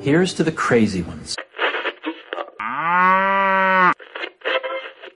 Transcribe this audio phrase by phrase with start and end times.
[0.00, 1.36] Here's to the crazy ones.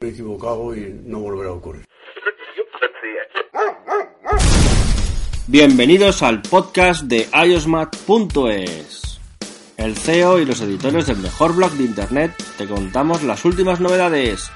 [0.01, 1.85] Me he equivocado y no volverá a ocurrir.
[5.49, 9.21] Bienvenidos al podcast de iosmat.es.
[9.77, 14.51] El CEO y los editores del mejor blog de internet te contamos las últimas novedades.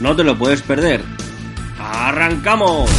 [0.00, 1.02] No te lo puedes perder.
[1.78, 2.90] ¡Arrancamos!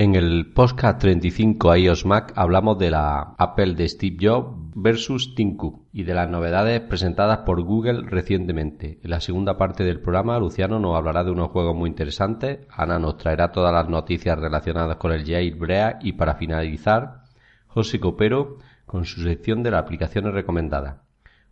[0.00, 5.56] En el podcast 35 iOS Mac hablamos de la Apple de Steve Jobs versus Tim
[5.92, 9.00] y de las novedades presentadas por Google recientemente.
[9.02, 13.00] En la segunda parte del programa, Luciano nos hablará de unos juegos muy interesantes, Ana
[13.00, 17.22] nos traerá todas las noticias relacionadas con el jailbreak y para finalizar,
[17.66, 20.98] José Copero con su sección de las aplicaciones recomendadas.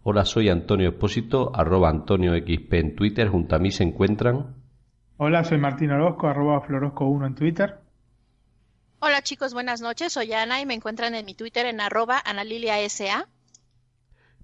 [0.04, 4.54] Hola, soy Antonio Espósito, arroba Antonio XP en Twitter, junto a mí se encuentran...
[5.16, 7.85] Hola, soy Martín Orozco, arroba Florosco1 en Twitter.
[9.06, 10.14] Hola chicos, buenas noches.
[10.14, 13.28] Soy Ana y me encuentran en mi Twitter en arroba analiliasa.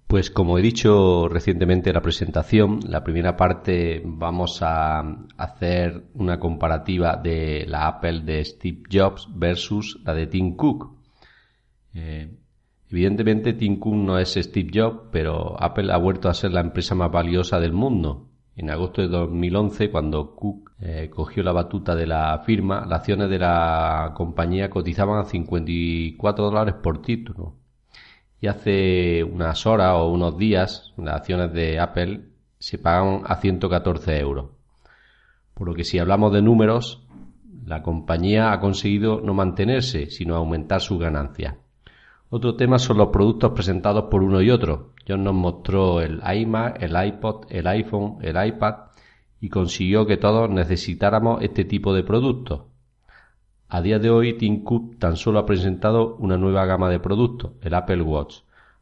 [0.07, 5.01] Pues como he dicho recientemente en la presentación, la primera parte vamos a
[5.35, 10.97] hacer una comparativa de la Apple de Steve Jobs versus la de Tim Cook.
[11.93, 12.31] Eh,
[12.89, 16.95] evidentemente Tim Cook no es Steve Jobs, pero Apple ha vuelto a ser la empresa
[16.95, 18.29] más valiosa del mundo.
[18.55, 23.29] En agosto de 2011, cuando Cook eh, cogió la batuta de la firma, las acciones
[23.29, 27.55] de la compañía cotizaban a 54 dólares por título.
[28.39, 32.25] Y hace unas horas o unos días, las acciones de Apple
[32.59, 34.51] se pagan a 114 euros.
[35.53, 37.07] Por lo que si hablamos de números,
[37.65, 41.55] la compañía ha conseguido no mantenerse, sino aumentar sus ganancias.
[42.35, 44.93] Otro tema son los productos presentados por uno y otro.
[45.07, 48.73] John nos mostró el iMac, el iPod, el iPhone, el iPad
[49.39, 52.63] y consiguió que todos necesitáramos este tipo de productos.
[53.69, 54.63] A día de hoy, Tim
[54.97, 58.37] tan solo ha presentado una nueva gama de productos, el Apple Watch,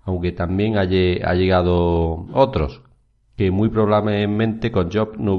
[0.06, 2.82] aunque también ha llegado otros
[3.36, 5.38] que muy probablemente con Jobs no,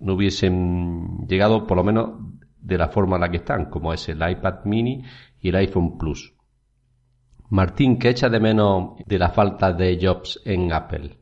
[0.00, 2.10] no hubiesen llegado por lo menos
[2.60, 5.04] de la forma en la que están, como es el iPad mini
[5.40, 6.35] y el iPhone Plus.
[7.50, 11.16] Martín, ¿qué echa de menos de la falta de Jobs en Apple?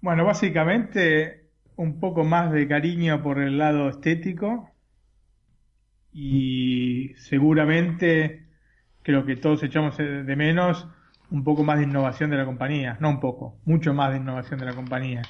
[0.00, 4.70] Bueno, básicamente un poco más de cariño por el lado estético
[6.12, 8.46] y seguramente
[9.02, 10.88] creo que todos echamos de menos
[11.30, 14.60] un poco más de innovación de la compañía, no un poco, mucho más de innovación
[14.60, 15.22] de la compañía.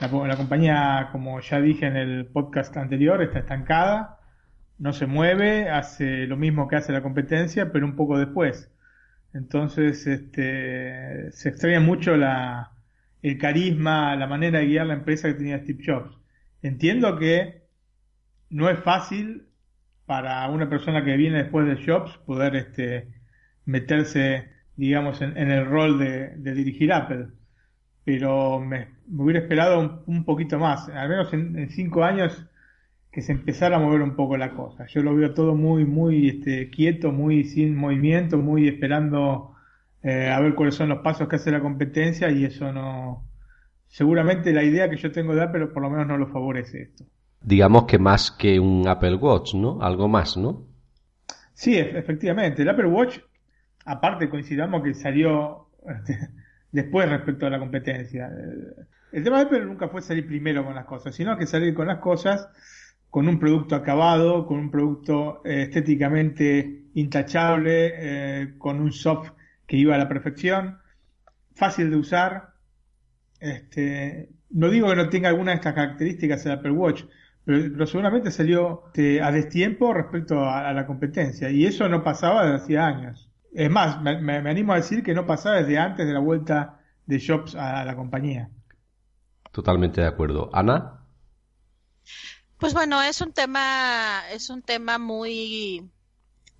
[0.00, 4.18] La, la compañía, como ya dije en el podcast anterior, está estancada,
[4.78, 8.71] no se mueve, hace lo mismo que hace la competencia, pero un poco después.
[9.34, 12.72] Entonces, este, se extraña mucho la,
[13.22, 16.18] el carisma, la manera de guiar la empresa que tenía Steve Jobs.
[16.60, 17.62] Entiendo que
[18.50, 19.48] no es fácil
[20.06, 23.08] para una persona que viene después de Jobs poder este,
[23.64, 27.28] meterse, digamos, en, el rol de, dirigir Apple.
[28.04, 30.88] Pero me, hubiera esperado un, poquito más.
[30.88, 32.46] Al menos en, en cinco años
[33.12, 34.86] que se empezara a mover un poco la cosa.
[34.86, 39.54] Yo lo veo todo muy, muy este, quieto, muy sin movimiento, muy esperando
[40.02, 43.28] eh, a ver cuáles son los pasos que hace la competencia y eso no...
[43.86, 47.04] Seguramente la idea que yo tengo de Apple por lo menos no lo favorece esto.
[47.42, 49.82] Digamos que más que un Apple Watch, ¿no?
[49.82, 50.66] Algo más, ¿no?
[51.52, 52.62] Sí, efectivamente.
[52.62, 53.18] El Apple Watch,
[53.84, 56.18] aparte coincidamos que salió este,
[56.72, 58.30] después respecto a la competencia.
[59.12, 61.88] El tema de Apple nunca fue salir primero con las cosas, sino que salir con
[61.88, 62.48] las cosas
[63.12, 69.32] con un producto acabado, con un producto eh, estéticamente intachable, eh, con un soft
[69.66, 70.78] que iba a la perfección,
[71.54, 72.54] fácil de usar.
[73.38, 77.04] Este, no digo que no tenga alguna de estas características el Apple Watch,
[77.44, 82.64] pero, seguramente salió este, a destiempo respecto a, la competencia, y eso no pasaba desde
[82.64, 83.30] hacía años.
[83.52, 87.20] Es más, me, animo a decir que no pasaba desde antes de la vuelta de
[87.20, 88.48] Jobs a la compañía.
[89.50, 90.48] Totalmente de acuerdo.
[90.54, 91.00] Ana.
[92.62, 95.90] Pues bueno, es un tema, es un tema muy,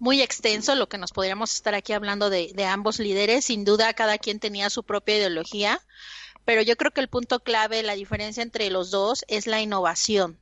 [0.01, 3.44] muy extenso, lo que nos podríamos estar aquí hablando de, ambos líderes.
[3.44, 5.81] Sin duda, cada quien tenía su propia ideología,
[6.44, 10.41] pero yo creo que el punto clave, la diferencia entre los dos, es la innovación.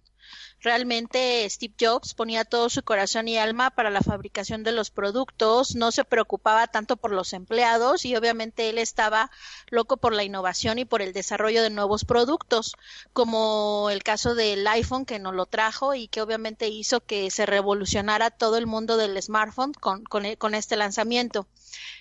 [0.63, 5.75] Realmente Steve Jobs ponía todo su corazón y alma para la fabricación de los productos,
[5.75, 9.31] no se preocupaba tanto por los empleados y obviamente él estaba
[9.71, 12.77] loco por la innovación y por el desarrollo de nuevos productos,
[13.15, 17.47] como el caso del iPhone que nos lo trajo y que obviamente hizo que se
[17.47, 21.47] revolucionara todo el mundo del smartphone con, con este lanzamiento.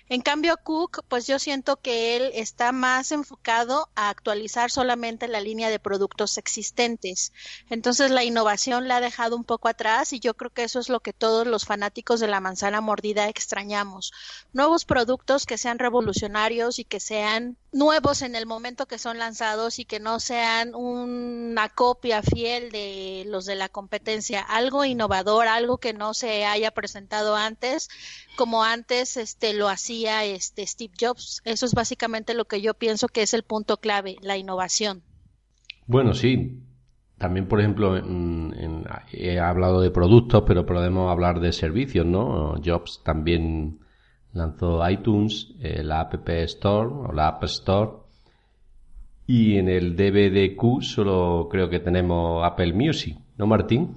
[0.08, 5.40] En cambio, Cook, pues yo siento que él está más enfocado a actualizar solamente la
[5.40, 7.32] línea de productos existentes.
[7.68, 10.88] Entonces, la innovación la ha dejado un poco atrás y yo creo que eso es
[10.88, 14.12] lo que todos los fanáticos de la manzana mordida extrañamos.
[14.52, 19.78] Nuevos productos que sean revolucionarios y que sean nuevos en el momento que son lanzados
[19.78, 25.78] y que no sean una copia fiel de los de la competencia, algo innovador, algo
[25.78, 27.88] que no se haya presentado antes,
[28.36, 31.42] como antes este lo hacía este Steve Jobs.
[31.44, 35.02] Eso es básicamente lo que yo pienso que es el punto clave, la innovación.
[35.86, 36.62] Bueno, sí.
[37.18, 37.98] También, por ejemplo,
[39.12, 42.54] he hablado de productos, pero podemos hablar de servicios, ¿no?
[42.64, 43.80] Jobs también
[44.32, 47.90] lanzó iTunes, eh, la App Store o la App Store.
[49.26, 53.96] Y en el DVDQ solo creo que tenemos Apple Music, ¿no, Martín?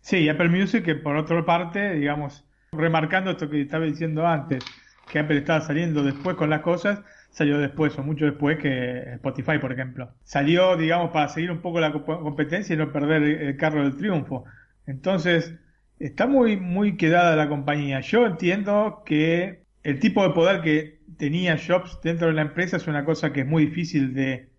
[0.00, 4.64] Sí, Apple Music, que por otra parte, digamos, remarcando esto que estaba diciendo antes,
[5.10, 9.58] que Apple estaba saliendo después con las cosas, salió después o mucho después que Spotify,
[9.58, 10.10] por ejemplo.
[10.22, 14.44] Salió, digamos, para seguir un poco la competencia y no perder el carro del triunfo.
[14.86, 15.54] Entonces,
[16.02, 18.00] está muy, muy quedada la compañía.
[18.00, 22.88] Yo entiendo que el tipo de poder que tenía Jobs dentro de la empresa es
[22.88, 24.50] una cosa que es muy difícil de,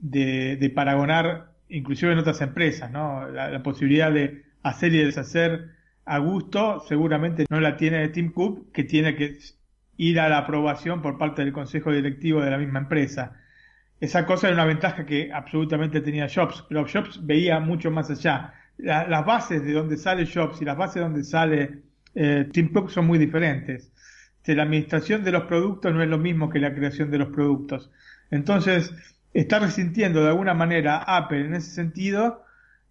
[0.00, 3.28] de, paragonar, inclusive en otras empresas, ¿no?
[3.28, 5.70] La, posibilidad de hacer y deshacer
[6.04, 9.38] a gusto seguramente no la tiene Tim Cook, que tiene que
[9.96, 13.36] ir a la aprobación por parte del consejo directivo de la misma empresa.
[14.00, 18.54] Esa cosa era una ventaja que absolutamente tenía Jobs, pero Jobs veía mucho más allá
[18.78, 21.82] las bases de donde sale Jobs y las bases de donde sale
[22.14, 23.92] eh, Tim Cook son muy diferentes.
[24.46, 27.90] la administración de los productos no es lo mismo que la creación de los productos.
[28.30, 28.92] Entonces,
[29.32, 32.44] está resintiendo de alguna manera Apple en ese sentido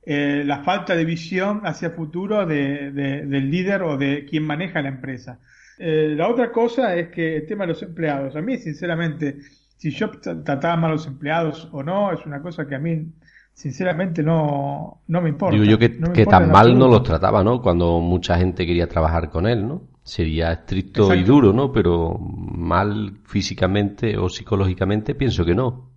[0.06, 4.90] eh, la falta de visión hacia futuro de, del líder o de quien maneja la
[4.90, 5.40] empresa.
[5.80, 8.36] Eh, la otra cosa es que el tema de los empleados.
[8.36, 9.40] A mí, sinceramente,
[9.78, 13.14] si Jobs trataba mal a los empleados o no, es una cosa que a mí
[13.54, 15.54] sinceramente no, no me importa.
[15.54, 17.62] Digo yo que, tan mal no los trataba, ¿no?
[17.62, 19.84] Cuando mucha gente quería trabajar con él, ¿no?
[20.04, 21.72] Sería estricto y duro, ¿no?
[21.72, 25.92] Pero mal físicamente o psicológicamente pienso que no.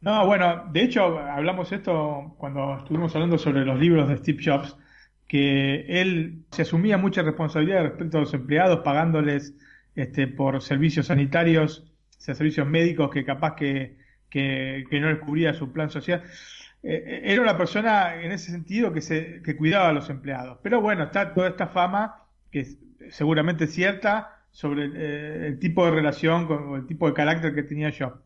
[0.00, 4.76] No, bueno, de hecho hablamos esto cuando estuvimos hablando sobre los libros de Steve Jobs,
[5.28, 9.54] que él se asumía mucha responsabilidad respecto a los empleados, pagándoles
[9.94, 11.84] este, por servicios sanitarios,
[12.18, 13.98] o sea, servicios médicos que capaz que,
[14.30, 16.24] que, que no les cubría su plan social.
[16.82, 20.58] Eh, eh, era una persona en ese sentido que, se, que cuidaba a los empleados.
[20.62, 22.78] Pero bueno, está toda esta fama, que es
[23.10, 27.62] seguramente cierta, sobre eh, el tipo de relación con, o el tipo de carácter que
[27.62, 28.22] tenía yo.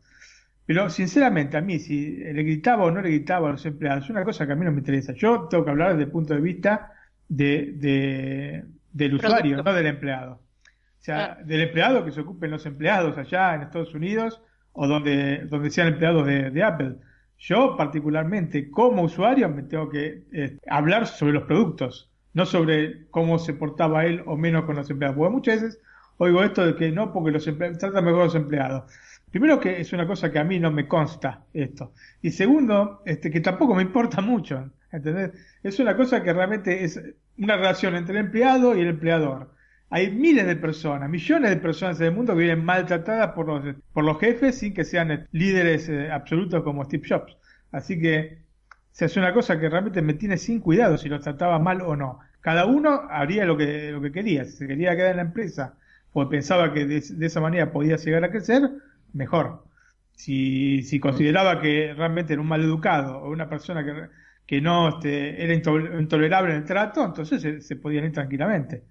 [0.65, 4.09] Pero sinceramente a mí, si le gritaba o no le gritaba a los empleados, es
[4.09, 5.13] una cosa que a mí no me interesa.
[5.13, 6.91] Yo tengo que hablar desde el punto de vista
[7.27, 10.33] de, del usuario, no del empleado.
[10.33, 11.43] O sea, ah.
[11.43, 14.41] del empleado que se ocupen los empleados allá en Estados Unidos
[14.71, 16.95] o donde, donde sean empleados de Apple.
[17.37, 23.39] Yo particularmente como usuario me tengo que eh, hablar sobre los productos, no sobre cómo
[23.39, 25.17] se portaba él o menos con los empleados.
[25.17, 25.81] Porque muchas veces
[26.17, 28.91] oigo esto de que no, porque los empleados tratan mejor los empleados.
[29.31, 31.91] Primero que es una cosa que a mí no me consta esto.
[32.21, 34.71] Y segundo, este, que tampoco me importa mucho.
[34.91, 35.31] ¿Entendés?
[35.61, 37.01] Es una cosa que realmente es
[37.37, 39.51] una relación entre el empleado y el empleador.
[39.89, 43.75] Hay miles de personas, millones de personas en el mundo que viven maltratadas por los,
[43.93, 47.37] por los jefes sin que sean líderes eh, absolutos como Steve Jobs.
[47.71, 48.45] Así que
[48.91, 51.95] se hace una cosa que realmente me tiene sin cuidado si los trataba mal o
[51.95, 52.19] no.
[52.41, 54.45] Cada uno haría lo que, lo que quería.
[54.45, 55.77] Si se quería quedar en la empresa
[56.13, 58.69] o pensaba que de, esa manera podía llegar a crecer,
[59.13, 59.65] mejor.
[60.13, 64.07] Si, si consideraba que realmente era un maleducado o una persona que,
[64.45, 68.83] que no este, era intolerable en el trato, entonces se, se podían ir tranquilamente.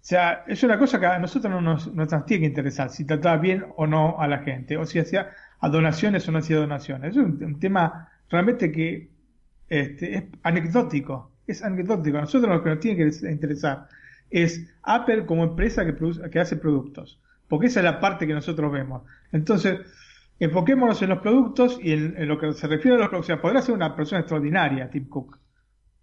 [0.00, 3.36] O sea, es una cosa que a nosotros no nos, tiene que interesar, si trataba
[3.36, 5.30] bien o no a la gente, o si hacía
[5.60, 7.10] a donaciones o no hacía donaciones.
[7.10, 9.10] Es un, tema realmente que
[9.68, 12.16] este, es anecdótico, es anecdótico.
[12.16, 13.88] A nosotros lo que nos tiene que interesar
[14.30, 18.32] es Apple como empresa que, produce, que hace productos, porque esa es la parte que
[18.32, 19.02] nosotros vemos.
[19.32, 19.80] Entonces,
[20.38, 23.26] enfoquémonos en los productos y en, lo que se refiere a los productos.
[23.26, 25.38] O sea, podrá ser una persona extraordinaria, Tim Cook.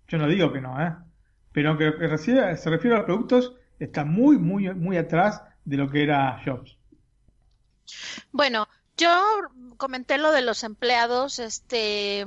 [0.07, 0.93] Yo no digo que no, ¿eh?
[1.51, 6.03] Pero aunque se refiere a los productos, está muy, muy, muy atrás de lo que
[6.03, 6.77] era Jobs.
[8.31, 8.67] Bueno,
[8.97, 9.09] yo
[9.77, 12.25] comenté lo de los empleados, este,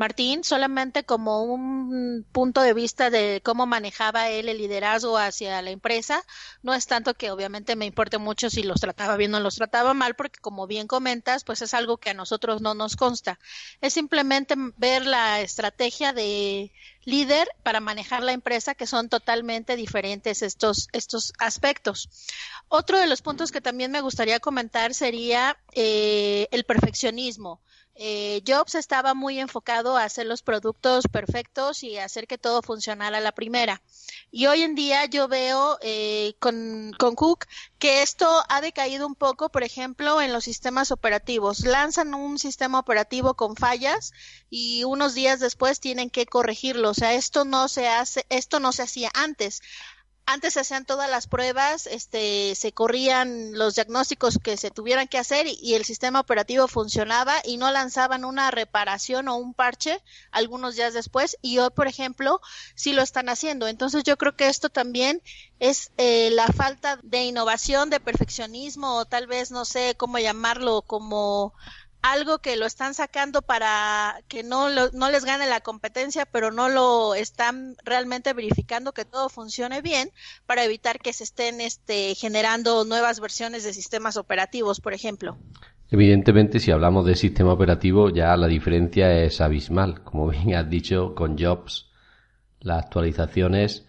[0.00, 5.68] Martín, solamente como un punto de vista de cómo manejaba él el liderazgo hacia la
[5.68, 6.24] empresa.
[6.62, 9.92] No es tanto que obviamente me importe mucho si los trataba bien o los trataba
[9.92, 13.38] mal, porque como bien comentas, pues es algo que a nosotros no nos consta.
[13.82, 16.72] Es simplemente ver la estrategia de
[17.04, 22.08] líder para manejar la empresa, que son totalmente diferentes estos, estos aspectos.
[22.68, 27.60] Otro de los puntos que también me gustaría comentar sería eh, el perfeccionismo.
[28.02, 33.20] Eh, Jobs estaba muy enfocado a hacer los productos perfectos y hacer que todo funcionara
[33.20, 33.82] la primera.
[34.30, 37.44] Y hoy en día yo veo eh, con, con Cook
[37.78, 41.66] que esto ha decaído un poco, por ejemplo, en los sistemas operativos.
[41.66, 44.14] Lanzan un sistema operativo con fallas
[44.48, 46.88] y unos días después tienen que corregirlo.
[46.88, 49.60] O sea, esto no se hace, esto no se hacía antes
[50.32, 55.18] antes se hacían todas las pruebas, este, se corrían los diagnósticos que se tuvieran que
[55.18, 60.76] hacer y, el sistema operativo funcionaba y no lanzaban una reparación o un parche algunos
[60.76, 62.40] días después y hoy, por ejemplo,
[62.74, 63.66] sí lo están haciendo.
[63.66, 65.20] Entonces yo creo que esto también
[65.58, 70.82] es eh, la falta de innovación, de perfeccionismo o tal vez no sé cómo llamarlo
[70.82, 71.54] como
[72.02, 76.68] algo que lo están sacando para que no, no les gane la competencia, pero no
[76.68, 80.10] lo están realmente verificando que todo funcione bien
[80.46, 85.36] para evitar que se estén este, generando nuevas versiones de sistemas operativos, por ejemplo.
[85.90, 90.04] Evidentemente, si hablamos de sistema operativo, ya la diferencia es abismal.
[90.04, 91.90] Como bien has dicho, con Jobs,
[92.60, 93.86] las actualizaciones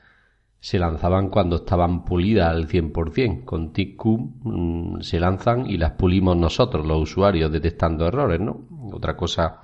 [0.62, 3.44] se lanzaban cuando estaban pulidas al 100%.
[3.46, 8.68] Con TICCUM mm, se lanzan y las pulimos nosotros, los usuarios, detectando errores, ¿no?
[8.94, 9.62] Otra cosa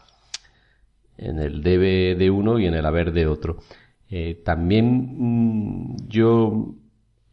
[1.15, 3.57] en el debe de uno y en el haber de otro.
[4.09, 6.73] Eh, también mm, yo,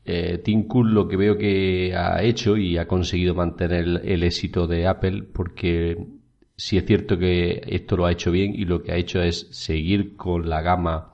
[0.04, 0.42] eh,
[0.84, 6.06] lo que veo que ha hecho y ha conseguido mantener el, éxito de Apple porque
[6.54, 9.48] sí es cierto que esto lo ha hecho bien y lo que ha hecho es
[9.52, 11.13] seguir con la gama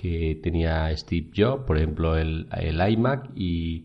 [0.00, 2.48] que tenía Steve Jobs, por ejemplo el,
[2.88, 3.84] iMac, y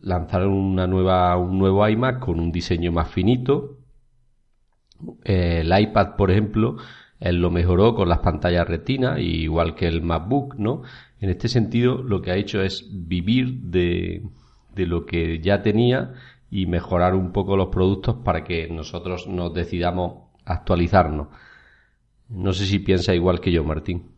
[0.00, 3.80] lanzaron una nueva, un nuevo iMac con un diseño más finito.
[5.24, 6.76] El iPad, por ejemplo,
[7.18, 10.82] él lo mejoró con las pantallas retina, igual que el MacBook, ¿no?
[11.20, 14.22] En este sentido, lo que ha hecho es vivir de,
[14.76, 16.14] de lo que ya tenía
[16.52, 21.28] y mejorar un poco los productos para que nosotros nos decidamos actualizarnos.
[22.28, 24.15] No sé si piensa igual que yo, Martín.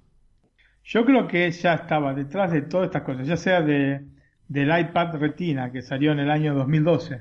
[0.88, 4.06] Yo creo que ya estaba detrás de todas estas cosas, ya sea de,
[4.48, 7.20] del iPad Retina que salió en el año 2012,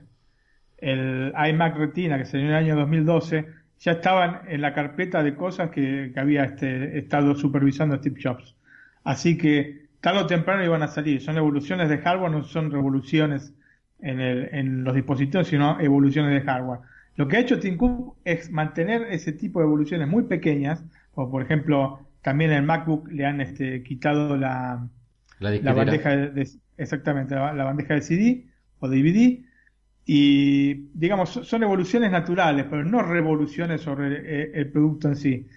[0.78, 3.46] el iMac Retina que salió en el año 2012,
[3.80, 8.56] ya estaban en la carpeta de cosas que, había este, estado supervisando Steve Jobs.
[9.04, 11.22] Así que tarde o temprano iban a salir.
[11.22, 13.54] Son evoluciones de hardware, no son revoluciones
[14.00, 16.80] en, el, en los dispositivos, sino evoluciones de hardware.
[17.18, 21.30] Lo que ha hecho Tim Cook es mantener ese tipo de evoluciones muy pequeñas, como
[21.30, 24.86] por ejemplo también en el MacBook le han este, quitado la,
[25.40, 28.48] la, bandeja de, exactamente la, bandeja de CD
[28.80, 29.46] o DVD
[30.06, 35.48] y digamos son evoluciones naturales pero no revoluciones sobre eh, el, producto en sí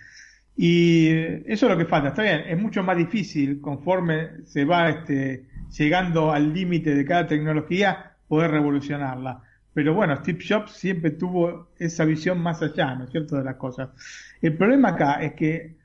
[0.57, 4.91] y eso es lo que falta está bien es mucho más difícil conforme se va
[4.91, 5.47] este,
[5.77, 12.05] llegando al límite de cada tecnología poder revolucionarla pero bueno, Steve Jobs siempre tuvo esa
[12.05, 13.91] visión más allá, ¿no es cierto?, de las cosas.
[14.43, 15.80] El problema acá es que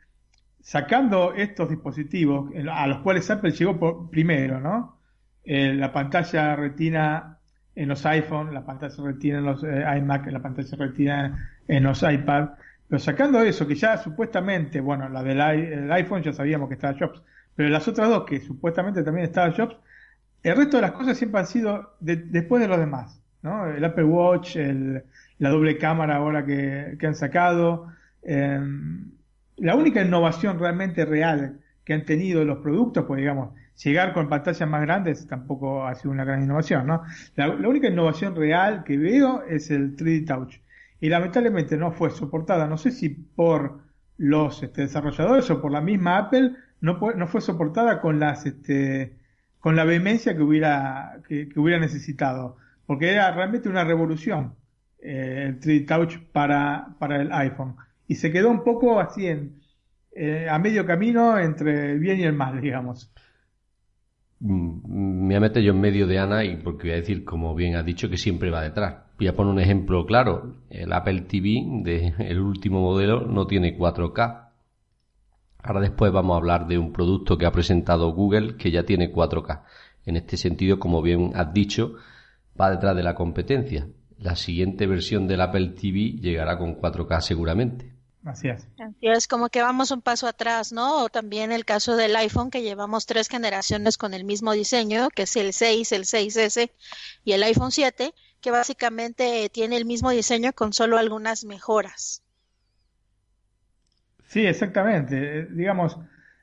[0.65, 4.97] sacando estos dispositivos a los cuales Apple llegó por, primero, ¿no?
[5.43, 7.37] Eh, la pantalla retina
[7.75, 12.01] en los iPhone, la pantalla retina en los eh, iMac, la pantalla retina en los
[12.01, 12.49] iPad,
[12.87, 17.21] pero sacando eso, que ya supuestamente, bueno, la del iPhone ya sabíamos que estaba Jobs,
[17.55, 19.75] pero las otras dos que supuestamente también estaba Jobs,
[20.41, 23.67] el resto de las cosas siempre han sido después de los demás, ¿no?
[23.67, 24.57] El Apple Watch,
[25.37, 27.93] la doble cámara ahora que, han sacado,
[28.23, 28.59] eh,
[29.57, 34.67] la única innovación realmente real que han tenido los productos, pues digamos, llegar con pantallas
[34.67, 37.03] más grandes tampoco ha sido una gran innovación, ¿no?
[37.35, 40.55] La, única innovación real que veo es el 3D Touch.
[40.99, 43.81] Y lamentablemente no fue soportada, no sé si por
[44.17, 49.17] los este, desarrolladores o por la misma Apple, no, no fue soportada con las este,
[49.59, 52.57] con la vehemencia que hubiera, que, hubiera necesitado.
[52.85, 54.55] Porque era realmente una revolución
[54.99, 57.75] eh, el 3D Touch para, para el iPhone
[58.07, 59.61] y se quedó un poco así en,
[60.11, 63.11] eh, a medio camino entre el bien y el mal, digamos.
[64.39, 67.75] Mm, me meto yo en medio de Ana y porque voy a decir, como bien
[67.75, 69.03] ha dicho, que siempre va detrás.
[69.17, 70.55] Voy a poner un ejemplo claro.
[70.69, 74.49] El Apple TV del el último modelo no tiene 4K.
[75.63, 79.11] Ahora después vamos a hablar de un producto que ha presentado Google que ya tiene
[79.11, 79.63] 4K.
[80.05, 81.95] En este sentido, como bien has dicho,
[82.59, 83.87] va detrás de la competencia.
[84.17, 87.94] La siguiente versión del Apple TV llegará con 4K seguramente.
[88.25, 88.67] Así es.
[89.01, 91.03] es como que vamos un paso atrás, ¿no?
[91.03, 95.23] O también el caso del iPhone, que llevamos tres generaciones con el mismo diseño, que
[95.23, 96.71] es el 6, el 6S
[97.23, 102.23] y el iPhone 7, que básicamente tiene el mismo diseño con solo algunas mejoras.
[104.25, 105.41] Sí, exactamente.
[105.41, 105.99] Eh, digamos,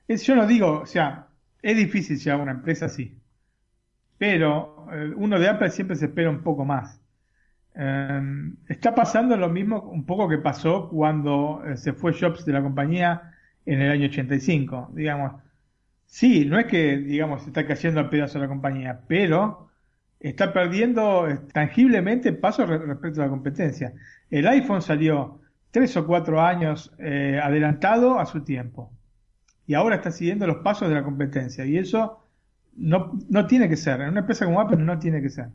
[0.06, 1.30] es, yo no digo, o sea,
[1.62, 3.20] es difícil llegar a una empresa así,
[4.18, 7.01] pero eh, uno de Apple siempre se espera un poco más.
[7.74, 12.52] Em, está pasando lo mismo un poco que pasó cuando eh, se fue Jobs de
[12.52, 13.32] la compañía
[13.64, 14.90] en el año 85.
[14.94, 15.40] Digamos,
[16.06, 19.70] sí, no es que, digamos, se está cayendo al pedazo la compañía, pero
[20.20, 23.94] está perdiendo eh, tangiblemente paso respecto a la competencia.
[24.30, 28.92] El iPhone salió tres o cuatro años eh, adelantado a su tiempo
[29.66, 32.24] y ahora está siguiendo los pasos de la competencia y eso
[32.76, 34.00] no, no tiene que ser.
[34.00, 35.48] En una empresa como Apple no tiene que ser.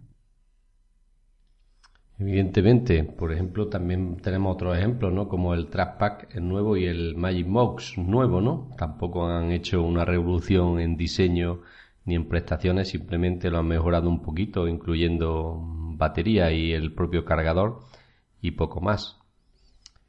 [2.20, 5.28] Evidentemente, por ejemplo, también tenemos otros ejemplos, ¿no?
[5.28, 8.72] Como el Trackpad el nuevo y el Magic Mouse nuevo, ¿no?
[8.78, 11.62] Tampoco han hecho una revolución en diseño
[12.06, 15.62] ni en prestaciones, simplemente lo han mejorado un poquito, incluyendo
[15.98, 17.82] batería y el propio cargador
[18.42, 19.20] y poco más.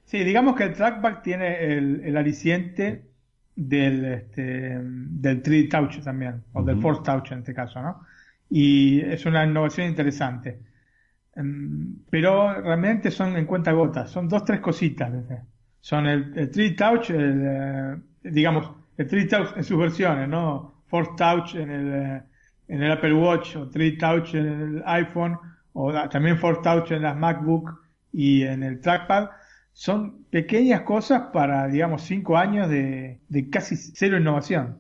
[0.05, 3.03] Sí, digamos que el Trackpad tiene el, el aliciente
[3.55, 8.01] del, este, del 3 Touch también, o del Force Touch en este caso, ¿no?
[8.49, 10.61] Y es una innovación interesante.
[11.39, 15.13] Em, pero realmente son en cuenta gotas, son dos, tres cositas.
[15.81, 20.83] Son el, el 3 Touch, el, eh, digamos, el 3 Touch en sus versiones, ¿no?
[20.89, 22.23] Force Touch en el, eh,
[22.67, 25.39] en el Apple Watch, o 3 Touch en el iPhone,
[25.75, 29.31] o también Force Touch en las MacBook y en el Trackpad.
[29.73, 34.77] Son pequeñas cosas para, digamos, cinco años de, de casi cero innovación.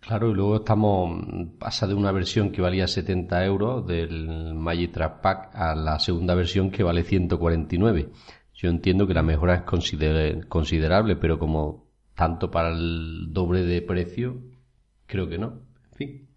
[0.00, 1.24] Claro, y luego estamos,
[1.58, 6.70] pasa de una versión que valía 70 euros del Magic Pack a la segunda versión
[6.70, 8.08] que vale 149.
[8.54, 14.42] Yo entiendo que la mejora es considerable, pero como tanto para el doble de precio,
[15.06, 15.62] creo que no.
[15.92, 16.28] En fin.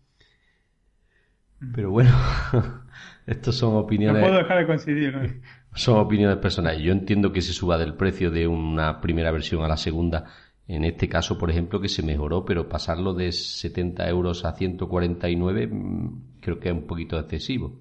[1.74, 2.12] Pero bueno,
[3.26, 4.22] estos son opiniones.
[4.22, 5.42] No puedo dejar de coincidir.
[5.76, 6.84] Son opiniones personales.
[6.84, 10.26] Yo entiendo que se suba del precio de una primera versión a la segunda
[10.68, 15.68] en este caso, por ejemplo, que se mejoró, pero pasarlo de 70 euros a 149
[15.68, 17.80] mm, creo que es un poquito excesivo.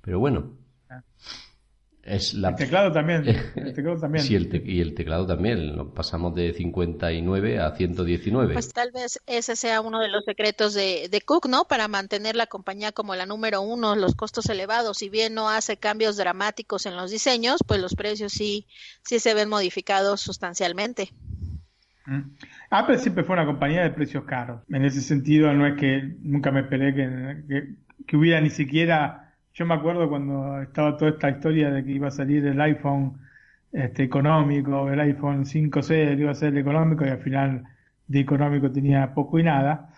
[0.00, 0.56] Pero bueno.
[2.02, 2.50] Es la...
[2.50, 3.24] El teclado también.
[3.56, 4.24] El teclado también.
[4.24, 5.92] sí, y el teclado también.
[5.92, 8.52] pasamos de 59 a 119.
[8.52, 11.64] Pues tal vez ese sea uno de los secretos de, de Cook, ¿no?
[11.64, 14.98] Para mantener la compañía como la número uno, los costos elevados.
[14.98, 18.66] Si bien no hace cambios dramáticos en los diseños, pues los precios sí,
[19.02, 21.12] sí se ven modificados sustancialmente.
[22.70, 24.62] Apple siempre fue una compañía de precios caros.
[24.68, 27.74] En ese sentido, no es que nunca me esperé que,
[28.06, 29.32] que, hubiera ni siquiera.
[29.54, 33.18] Yo me acuerdo cuando estaba toda esta historia de que iba a salir el iPhone
[33.72, 37.64] este, económico, el iPhone 5C iba a ser el económico y al final
[38.06, 39.90] de económico tenía poco y nada.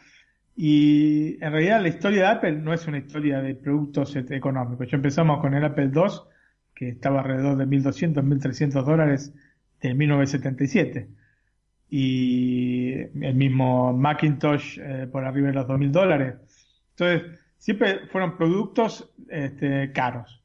[0.56, 4.90] Y en realidad la historia de Apple no es una historia de productos este, económicos.
[4.90, 6.02] Ya empezamos con el Apple II,
[6.74, 9.34] que estaba alrededor de 1.200, 1.300 dólares
[9.80, 11.08] de 1977
[11.90, 12.92] y
[13.24, 16.34] el mismo Macintosh eh, por arriba de los 2.000 dólares.
[16.90, 20.42] Entonces, siempre fueron productos este, caros.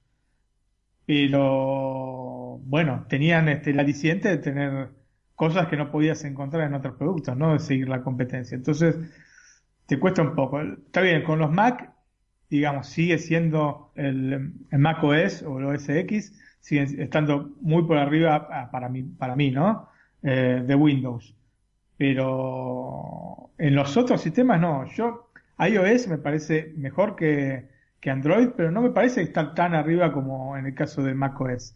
[1.06, 4.90] Pero, bueno, tenían este, el aliciente de tener
[5.36, 7.54] cosas que no podías encontrar en otros productos, ¿no?
[7.54, 8.56] De seguir la competencia.
[8.56, 8.98] Entonces,
[9.86, 10.62] te cuesta un poco.
[10.62, 11.92] Está bien, con los Mac,
[12.50, 18.48] digamos, sigue siendo el, Mac OS o el OS X, sigue estando muy por arriba
[18.50, 19.90] ah, para mí, para mí, ¿no?
[20.24, 21.36] Eh, de Windows.
[21.98, 24.86] Pero en los otros sistemas no.
[24.96, 27.68] Yo, iOS me parece mejor que,
[28.00, 31.76] que Android, pero no me parece estar tan arriba como en el caso de macOS.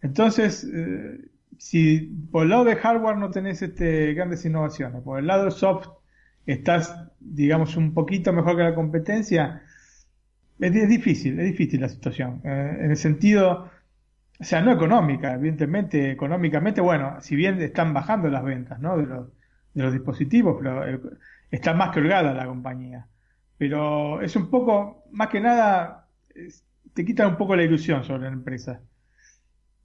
[0.00, 1.18] Entonces, eh,
[1.58, 5.50] si por el lado de hardware no tenés este, grandes innovaciones, por el lado de
[5.50, 5.88] soft
[6.46, 9.62] estás, digamos, un poquito mejor que la competencia,
[10.58, 12.40] es, difícil, es difícil la situación.
[12.42, 13.68] Eh, en el sentido,
[14.38, 18.96] o sea, no económica, evidentemente, económicamente, bueno, si bien están bajando las ventas, ¿no?
[18.96, 19.28] De los,
[19.74, 21.00] de los dispositivos, pero eh,
[21.50, 23.06] está más que holgada la compañía.
[23.58, 26.08] Pero es un poco, más que nada,
[26.92, 28.80] te quita un poco la ilusión sobre la empresa.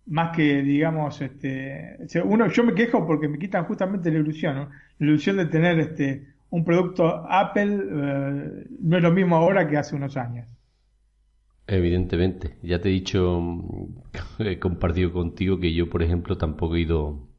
[0.08, 4.70] Más que, digamos, este, uno, yo me quejo porque me quitan justamente la ilusión, ¿no?
[5.00, 9.78] La ilusión de tener este, un producto Apple eh, no es lo mismo ahora que
[9.78, 10.48] hace unos años.
[11.72, 13.42] Evidentemente, ya te he dicho,
[14.40, 17.30] he compartido contigo que yo, por ejemplo, tampoco he ido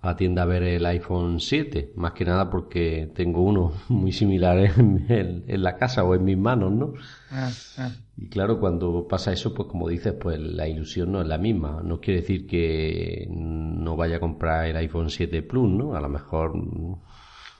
[0.00, 4.10] a la tienda a ver el iPhone 7, más que nada porque tengo uno muy
[4.10, 6.94] similar en, la casa o en mis manos, ¿no?
[7.30, 7.90] Ah, ah.
[8.16, 11.82] Y claro, cuando pasa eso, pues como dices, pues la ilusión no es la misma.
[11.84, 15.94] No quiere decir que no vaya a comprar el iPhone 7 Plus, ¿no?
[15.94, 16.54] A lo mejor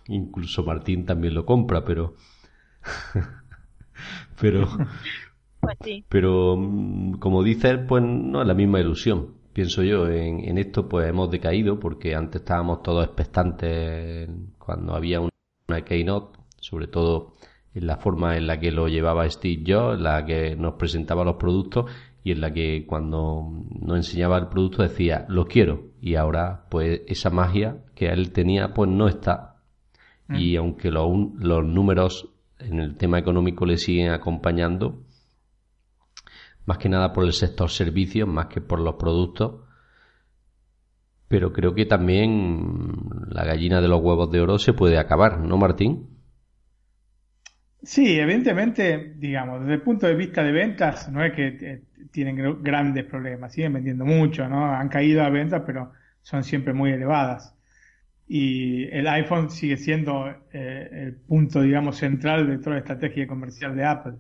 [0.09, 2.14] incluso Martín también lo compra, pero
[4.40, 4.68] pero
[5.61, 6.05] pues sí.
[6.09, 9.35] pero mm, como dices, pues no es la misma ilusión.
[9.53, 15.21] Pienso yo, en, en esto pues hemos decaído porque antes estábamos todos expectantes cuando había
[15.21, 17.33] una Keynote, sobre todo
[17.75, 21.25] en la forma en la que lo llevaba Steve Jobs, en la que nos presentaba
[21.25, 21.90] los productos
[22.25, 27.03] y en la que cuando nos enseñaba el producto decía lo quiero y ahora pues
[27.07, 29.57] esa magia que él tenía pues no está
[30.29, 30.37] mm.
[30.37, 32.29] y aunque los, los números
[32.64, 35.05] en el tema económico le siguen acompañando
[36.64, 39.62] más que nada por el sector servicios más que por los productos
[41.33, 42.92] pero creo que también
[43.31, 46.11] la gallina de los huevos de oro se puede acabar, ¿no, Martín?
[47.83, 52.62] Sí, evidentemente, digamos, desde el punto de vista de ventas, no es que eh, tienen
[52.62, 54.75] grandes problemas, siguen vendiendo mucho, ¿no?
[54.75, 57.57] Han caído a ventas, pero son siempre muy elevadas.
[58.35, 63.77] Y el iPhone sigue siendo eh, el punto, digamos, central de toda la estrategia comercial
[63.77, 64.14] de Apple.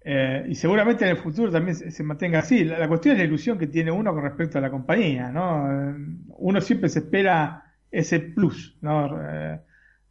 [0.00, 2.64] Eh, y seguramente en el futuro también se, mantenga así.
[2.64, 5.94] La, cuestión es la ilusión que tiene uno con respecto a la compañía, ¿no?
[6.30, 9.20] Uno siempre se espera ese plus, ¿no?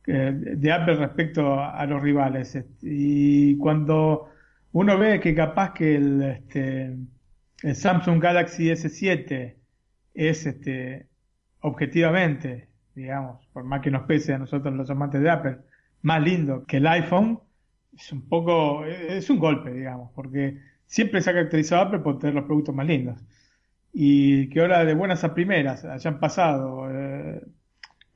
[0.06, 2.58] de Apple respecto a los rivales.
[2.82, 4.30] Y cuando
[4.71, 6.95] uno ve que capaz que el, este,
[7.62, 9.56] el Samsung Galaxy S7
[10.13, 11.08] es este,
[11.63, 15.58] objetivamente, digamos, por más que nos pese a nosotros los amantes de Apple,
[16.02, 17.39] más lindo que el iPhone,
[17.95, 22.36] es un poco, es un golpe, digamos, porque siempre se ha caracterizado Apple por tener
[22.36, 23.23] los productos más lindos.
[23.93, 27.41] Y que ahora de buenas a primeras hayan pasado eh,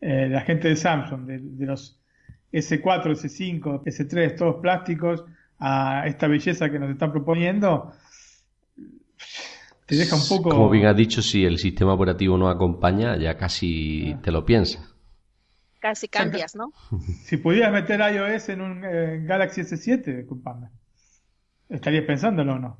[0.01, 2.01] eh, la gente de Samsung, de, los
[2.51, 5.23] S4, S5, S3, todos plásticos,
[5.59, 7.93] a esta belleza que nos están proponiendo,
[9.87, 10.49] te deja un poco...
[10.49, 14.93] Como bien has dicho, si el sistema operativo no acompaña, ya casi te lo piensas.
[15.79, 16.73] Casi cambias, ¿no?
[17.23, 20.67] Si pudieras meter iOS en un eh, Galaxy S7, disculpame,
[21.69, 22.77] estarías pensándolo o no.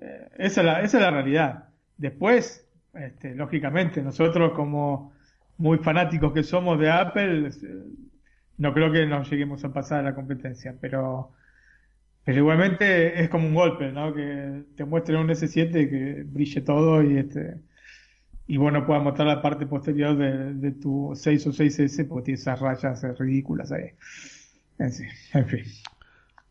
[0.00, 1.68] Eh, esa, es la, esa es la realidad.
[1.96, 5.12] Después, este, lógicamente, nosotros como
[5.58, 7.50] muy fanáticos que somos de Apple,
[8.58, 11.34] no creo que nos lleguemos a pasar a la competencia, pero,
[12.24, 14.14] pero igualmente es como un golpe, ¿no?
[14.14, 17.56] Que te muestren un S7 que brille todo y este
[18.46, 22.60] y bueno, puedas mostrar la parte posterior de, tu 6 o 6S porque tiene esas
[22.60, 23.90] rayas ridículas ahí.
[24.78, 25.64] En fin.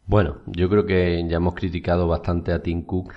[0.08, 3.14] Bueno, yo creo que ya hemos criticado bastante a Tim Cook.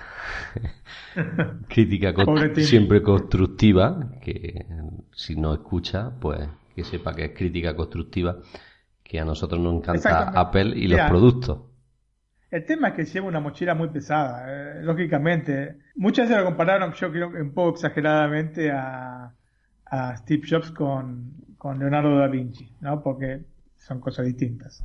[1.67, 2.13] Crítica
[2.57, 4.65] siempre constructiva, que
[5.13, 8.37] si no escucha, pues que sepa que es crítica constructiva,
[9.01, 11.59] que a nosotros nos encanta Apple y los productos.
[12.55, 15.75] El tema es que lleva una mochila muy pesada, eh, lógicamente.
[15.95, 19.33] Muchas veces lo compararon, yo creo un poco exageradamente, a,
[20.19, 21.33] Steve Jobs con,
[21.77, 23.03] Leonardo da Vinci, ¿no?
[23.03, 23.41] Porque
[23.75, 24.81] son cosas distintas.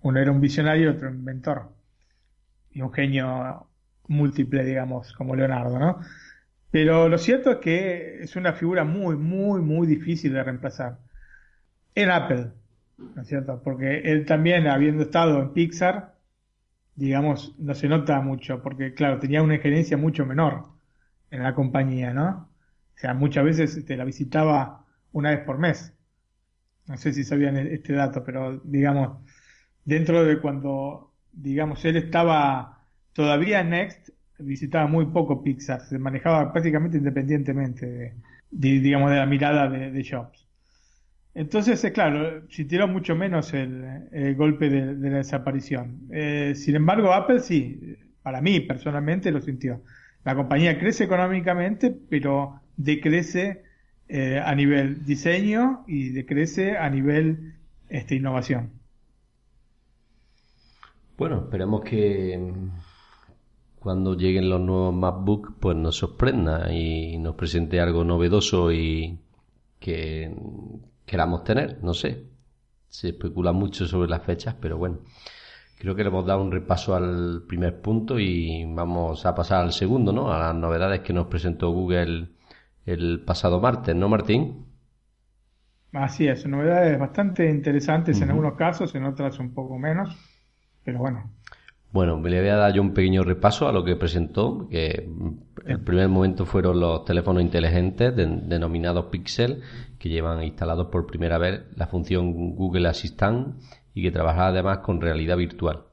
[0.00, 1.74] Uno era un visionario otro un inventor.
[2.70, 3.68] Y un genio
[4.08, 6.00] múltiple, digamos, como Leonardo, ¿no?
[6.70, 11.00] Pero lo cierto es que es una figura muy, muy, muy difícil de reemplazar.
[11.94, 12.50] En Apple,
[12.96, 13.60] ¿no es cierto?
[13.62, 16.13] Porque él también, habiendo estado en Pixar,
[16.96, 20.64] digamos, no se nota mucho, porque claro, tenía una injerencia mucho menor
[21.30, 22.48] en la compañía, ¿no?
[22.94, 25.92] O sea, muchas veces te la visitaba una vez por mes.
[26.86, 29.18] No sé si sabían este dato, pero digamos,
[29.84, 36.52] dentro de cuando, digamos, él estaba todavía en Next, visitaba muy poco Pixar, se manejaba
[36.52, 37.86] prácticamente independientemente
[38.50, 40.43] de, digamos, de la mirada de, Jobs.
[41.34, 46.08] Entonces, eh, claro, sintió mucho menos el, golpe de, la desaparición.
[46.12, 49.82] Eh, sin embargo, Apple sí, para mí personalmente lo sintió.
[50.24, 53.62] La compañía crece económicamente, pero decrece
[54.08, 57.54] eh, a nivel diseño y decrece a nivel
[57.88, 58.70] este, innovación.
[61.18, 62.52] Bueno, esperemos que
[63.78, 69.18] cuando lleguen los nuevos MacBook pues nos sorprenda y nos presente algo novedoso y
[69.78, 70.34] que
[71.06, 72.24] queramos tener, no sé.
[72.88, 75.00] Se especula mucho sobre las fechas, pero bueno,
[75.78, 79.72] creo que le hemos dado un repaso al primer punto y vamos a pasar al
[79.72, 80.32] segundo, ¿no?
[80.32, 82.28] A las novedades que nos presentó Google
[82.86, 84.66] el pasado martes, ¿no, Martín?
[85.92, 90.16] Así es, novedades bastante interesantes en algunos casos, en otras un poco menos
[90.84, 91.30] pero bueno.
[91.94, 95.08] Bueno, le voy a dar yo un pequeño repaso a lo que presentó, que
[95.64, 99.62] el primer momento fueron los teléfonos inteligentes denominados Pixel,
[99.96, 103.60] que llevan instalados por primera vez la función Google Assistant
[103.94, 105.84] y que trabaja además con realidad virtual.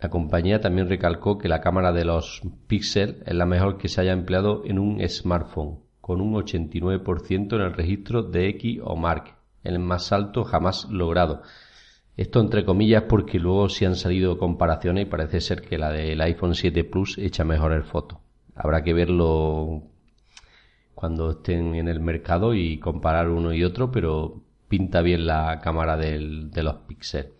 [0.00, 4.00] La compañía también recalcó que la cámara de los Pixel es la mejor que se
[4.00, 9.36] haya empleado en un smartphone, con un 89% en el registro de X o Mark,
[9.64, 11.42] el más alto jamás logrado,
[12.18, 16.20] esto entre comillas porque luego sí han salido comparaciones y parece ser que la del
[16.20, 18.18] iPhone 7 Plus echa mejores fotos.
[18.56, 19.84] Habrá que verlo
[20.96, 25.96] cuando estén en el mercado y comparar uno y otro, pero pinta bien la cámara
[25.96, 27.34] de los Pixel.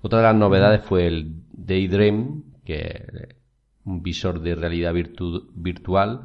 [0.00, 3.36] Otra de las novedades fue el Daydream, que es
[3.84, 6.22] un visor de realidad virtual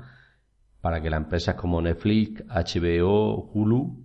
[0.80, 3.98] para que las empresas como Netflix, HBO, Hulu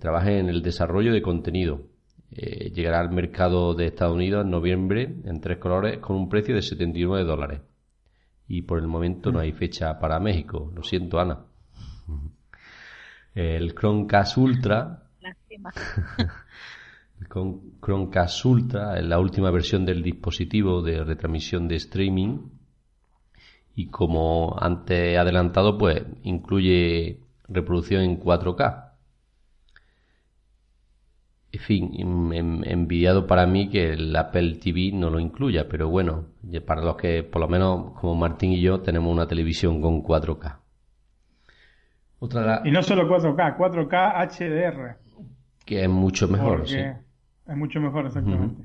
[0.00, 1.82] trabajen en el desarrollo de contenido.
[2.32, 6.54] Eh, llegará al mercado de Estados Unidos en noviembre en tres colores con un precio
[6.54, 7.60] de 79 dólares.
[8.48, 10.70] Y por el momento no hay fecha para México.
[10.74, 11.44] Lo siento, Ana.
[13.34, 15.02] El Chromecast Ultra.
[17.20, 17.28] el
[17.80, 22.38] Chromecast Ultra es la última versión del dispositivo de retransmisión de streaming
[23.74, 28.85] y como antes adelantado pues incluye reproducción en 4K.
[31.56, 31.90] En fin,
[32.66, 36.26] envidiado para mí que el Apple TV no lo incluya, pero bueno,
[36.66, 40.58] para los que por lo menos como Martín y yo tenemos una televisión con 4K.
[42.18, 44.96] Otra Y no solo 4K, 4K HDR.
[45.64, 46.78] Que es mucho mejor, sí.
[46.78, 48.62] Es mucho mejor, exactamente.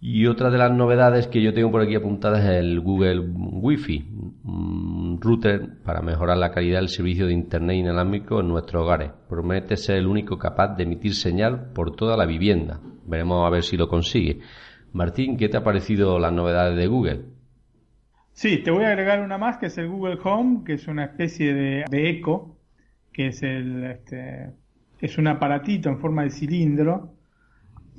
[0.00, 4.06] Y otra de las novedades que yo tengo por aquí apuntadas es el Google Wi-Fi,
[4.44, 9.10] un router para mejorar la calidad del servicio de Internet inalámbrico en nuestros hogares.
[9.28, 12.80] Promete ser el único capaz de emitir señal por toda la vivienda.
[13.06, 14.38] Veremos a ver si lo consigue.
[14.92, 17.24] Martín, ¿qué te ha parecido las novedades de Google?
[18.30, 21.06] Sí, te voy a agregar una más que es el Google Home, que es una
[21.06, 22.56] especie de, de eco,
[23.12, 24.52] que es el este,
[25.00, 27.17] es un aparatito en forma de cilindro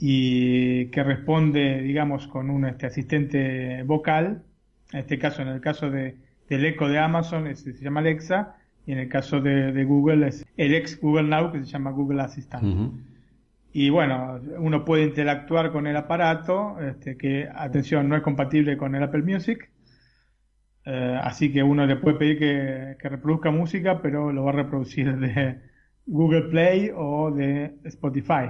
[0.02, 4.44] y que responde, digamos, con un este, asistente vocal.
[4.94, 6.16] En este caso, en el caso de,
[6.48, 10.74] del eco de Amazon, se llama Alexa, y en el caso de, Google es el
[10.74, 12.94] ex Google Now, que se llama Google Assistant.
[13.74, 18.96] Y bueno, uno puede interactuar con el aparato, este, que, atención, no es compatible con
[18.96, 19.70] el Apple Music.
[20.86, 24.56] Eh, así que uno le puede pedir que, que reproduzca música, pero lo va a
[24.56, 25.60] reproducir de
[26.06, 28.50] Google Play o de Spotify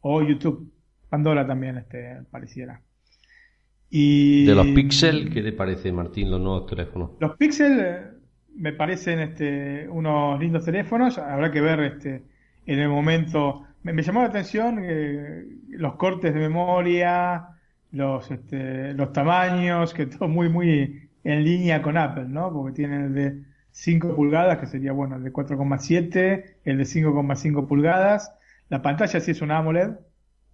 [0.00, 0.72] o YouTube.
[1.08, 2.80] Pandora también este, pareciera.
[3.90, 7.10] Y de los Pixel, ¿qué te parece, Martín, los nuevos teléfonos?
[7.18, 8.02] Los Pixel eh,
[8.54, 11.18] me parecen este, unos lindos teléfonos.
[11.18, 12.22] Habrá que ver este,
[12.66, 13.64] en el momento.
[13.82, 17.48] Me, llamó la atención eh, los cortes de memoria,
[17.90, 22.52] los, este, los tamaños, que todo muy, muy en línea con Apple, ¿no?
[22.52, 27.66] Porque tienen el de 5 pulgadas, que sería bueno, el de 4,7, el de 5,5
[27.66, 28.32] pulgadas
[28.70, 29.90] la pantalla sí es una AMOLED,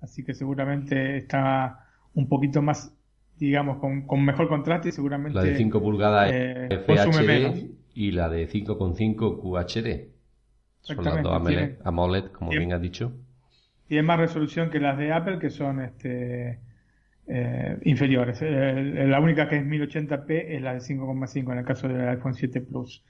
[0.01, 2.93] así que seguramente está un poquito más,
[3.39, 5.39] digamos, con, mejor contraste y seguramente...
[5.39, 10.17] La de 5 pulgadas eh, FHD y la de 5.5 QHD.
[10.81, 11.43] Son las dos
[11.85, 13.13] AMOLED, como bien has dicho.
[13.87, 16.61] Tiene más resolución que las de Apple, que son este,
[17.27, 18.39] eh, inferiores.
[18.41, 22.35] Eh, la única que es 1080p es la de 5,5 en el caso del iPhone
[22.35, 23.05] 7 Plus.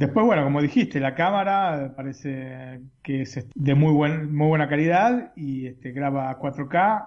[0.00, 5.30] Después, bueno, como dijiste, la cámara parece que es de muy, buen, muy buena calidad
[5.36, 7.06] y este, graba 4K,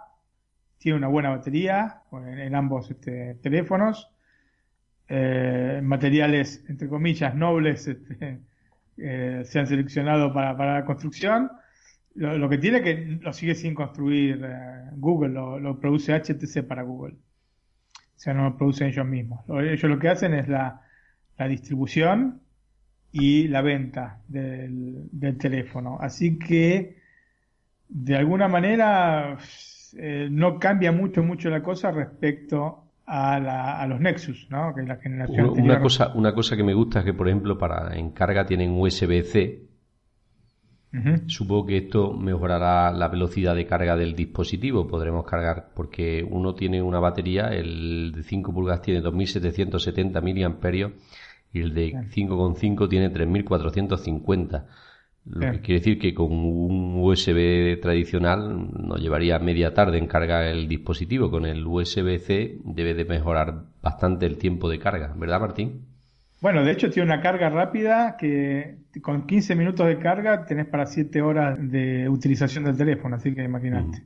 [0.78, 4.12] tiene una buena batería en, ambos este, teléfonos,
[5.08, 8.42] eh, materiales, entre comillas, nobles este,
[8.98, 11.50] eh, se han seleccionado para, la construcción.
[12.14, 17.16] Lo, que tiene que lo sigue sin construir eh, Google, lo, produce HTC para Google.
[17.16, 19.44] O sea, no lo producen ellos mismos.
[19.50, 20.82] Ellos lo que hacen es la,
[21.40, 22.44] la distribución
[23.14, 25.08] y la venta del,
[25.40, 25.98] teléfono.
[26.02, 26.98] Así que,
[27.88, 29.38] de alguna manera,
[29.96, 34.74] eh, no cambia mucho, mucho la cosa respecto a, la, a los Nexus, ¿no?
[34.74, 37.58] Que es la generación una, cosa, una cosa que me gusta es que, por ejemplo,
[37.58, 39.70] para encarga tienen USB-C.
[41.26, 44.88] Supongo que esto mejorará la velocidad de carga del dispositivo.
[44.88, 50.92] Podremos cargar, porque uno tiene una batería, el de 5 pulgadas tiene 2770 mAh
[51.54, 54.66] y el de 5.5 tiene 3.450.
[55.26, 60.44] Lo que quiere decir que con un USB tradicional nos llevaría media tarde en cargar
[60.44, 61.32] el dispositivo.
[61.32, 65.86] Con el USB-C debe de mejorar bastante el tiempo de carga, ¿verdad Martín?
[66.42, 70.86] Bueno, de hecho tiene una carga rápida que con 15 minutos de carga tenés para
[70.86, 74.04] 7 horas de utilización del teléfono, así que imagínate.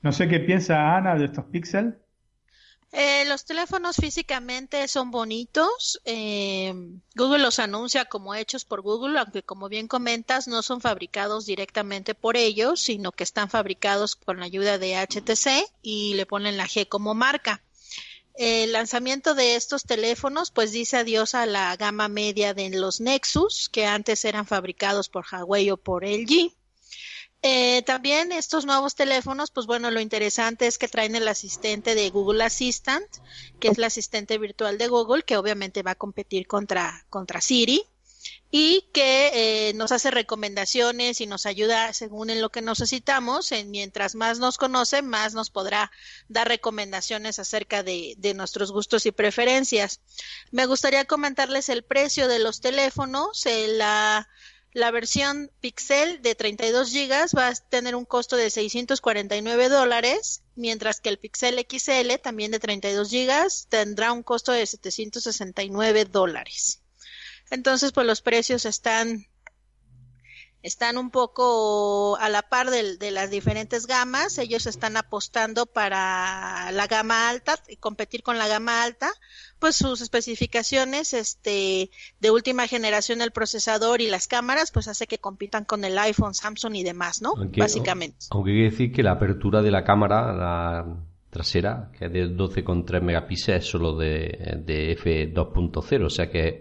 [0.00, 1.94] No sé qué piensa Ana de estos píxeles.
[2.90, 6.00] Eh, los teléfonos físicamente son bonitos.
[6.04, 6.72] Eh,
[7.14, 12.14] Google los anuncia como hechos por Google, aunque como bien comentas, no son fabricados directamente
[12.14, 16.66] por ellos, sino que están fabricados con la ayuda de HTC y le ponen la
[16.66, 17.62] G como marca.
[18.34, 23.68] El lanzamiento de estos teléfonos pues dice adiós a la gama media de los Nexus,
[23.68, 26.57] que antes eran fabricados por Huawei o por LG
[27.42, 32.10] eh, también estos nuevos teléfonos, pues bueno, lo interesante es que traen el asistente de
[32.10, 33.06] Google Assistant,
[33.60, 37.84] que es el asistente virtual de Google, que obviamente va a competir contra, contra Siri.
[38.50, 43.52] y que eh, nos hace recomendaciones y nos ayuda según en lo que necesitamos.
[43.52, 45.92] En, mientras más nos conoce, más nos podrá
[46.28, 50.00] dar recomendaciones acerca de, de, nuestros gustos y preferencias.
[50.50, 53.46] Me gustaría comentarles el precio de los teléfonos.
[53.46, 54.28] Eh, la,
[54.72, 61.00] la versión Pixel de 32 GB va a tener un costo de 649 dólares, mientras
[61.00, 66.82] que el Pixel XL, también de 32 GB, tendrá un costo de 769 dólares.
[67.50, 69.26] Entonces, pues los precios están
[70.62, 74.38] están un poco a la par de, de, las diferentes gamas.
[74.38, 79.08] Ellos están apostando para la gama alta, competir con la gama alta,
[79.58, 81.90] pues sus especificaciones este,
[82.20, 86.34] de última generación del procesador y las cámaras, pues hace que compitan con el iPhone,
[86.34, 87.34] Samsung y demás, ¿no?
[87.36, 88.26] Aunque, Básicamente.
[88.30, 90.96] Aunque hay que decir que la apertura de la cámara, la
[91.30, 96.54] trasera, que es de 12,3 megapíxeles, es solo de, de F2.0, o sea que es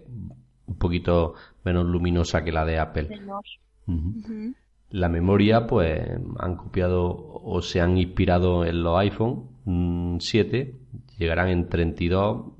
[0.67, 1.33] un poquito
[1.63, 3.07] menos luminosa que la de Apple.
[3.09, 3.43] Menor.
[3.87, 4.53] Uh -huh.
[4.89, 5.99] La memoria, pues
[6.39, 10.75] han copiado o se han inspirado en los iPhone mmm, 7,
[11.17, 12.53] llegarán en 32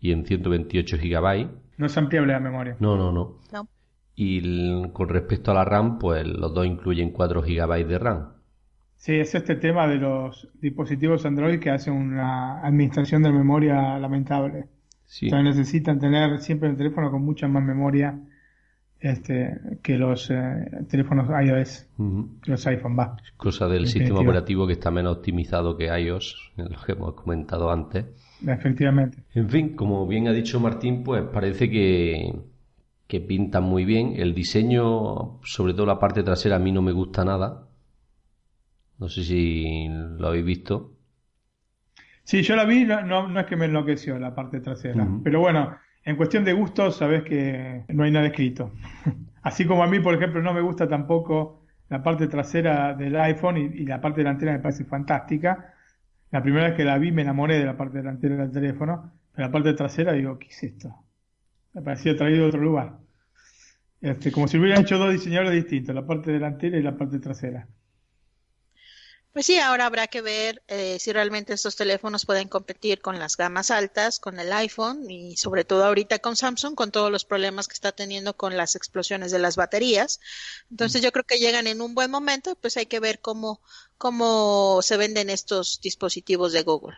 [0.00, 1.50] y en 128 gigabytes.
[1.78, 2.76] No es ampliable la memoria.
[2.80, 3.38] No, no, no.
[3.52, 3.68] No.
[4.14, 8.28] Y el- con respecto a la RAM, pues los dos incluyen 4 gigabytes de RAM.
[8.94, 14.66] Sí, es este tema de los dispositivos Android que hacen una administración de memoria lamentable.
[15.04, 15.26] Sí.
[15.26, 18.18] Entonces necesitan tener siempre el teléfono con mucha más memoria
[19.00, 21.88] este, que los eh, teléfonos iOS,
[22.42, 23.16] que los iPhone, va.
[23.36, 27.70] Cosa del sistema operativo que está menos optimizado que iOS, en lo que hemos comentado
[27.70, 28.06] antes.
[28.46, 29.18] Efectivamente.
[29.34, 32.34] En fin, como bien ha dicho Martín, pues parece que,
[33.06, 34.14] que pintan muy bien.
[34.16, 37.68] El diseño, sobre todo la parte trasera, a mí no me gusta nada.
[38.98, 40.92] No sé si lo habéis visto.
[42.24, 45.38] Sí, yo la vi, no, no, no es que me enloqueció la parte trasera, pero
[45.38, 48.72] bueno, en cuestión de gustos, sabes que no hay nada escrito.
[49.42, 53.56] Así como a mí, por ejemplo, no me gusta tampoco la parte trasera del iPhone
[53.56, 55.74] y, la parte delantera me parece fantástica.
[56.30, 59.48] La primera vez que la vi me enamoré de la parte delantera del teléfono, pero
[59.48, 60.94] la parte trasera digo, ¿qué es esto?
[61.74, 62.98] Me parecía traído de otro lugar.
[64.00, 67.66] Este, como si hubieran hecho dos diseñadores distintos, la parte delantera y la parte trasera.
[69.36, 73.36] Pues sí, ahora habrá que ver eh, si realmente estos teléfonos pueden competir con las
[73.36, 77.68] gamas altas, con el iPhone y sobre todo ahorita con Samsung, con todos los problemas
[77.68, 80.20] que está teniendo con las explosiones de las baterías.
[80.70, 83.60] Entonces yo creo que llegan en un buen momento, pues hay que ver cómo,
[83.98, 86.96] cómo se venden estos dispositivos de Google.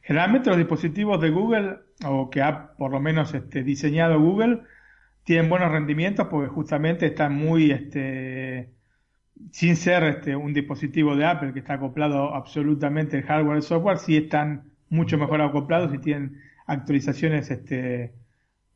[0.00, 4.62] Generalmente los dispositivos de Google, o que ha por lo menos este, diseñado Google,
[5.22, 8.70] tienen buenos rendimientos porque justamente están muy, este,
[9.50, 13.62] sin ser este, un dispositivo de Apple que está acoplado absolutamente el hardware y el
[13.62, 18.12] software, sí están mucho mejor acoplados y tienen actualizaciones este,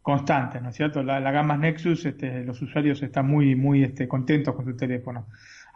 [0.01, 1.03] constantes, ¿no es cierto?
[1.03, 5.27] La, la gama Nexus, este, los usuarios están muy, muy este, contentos con su teléfono.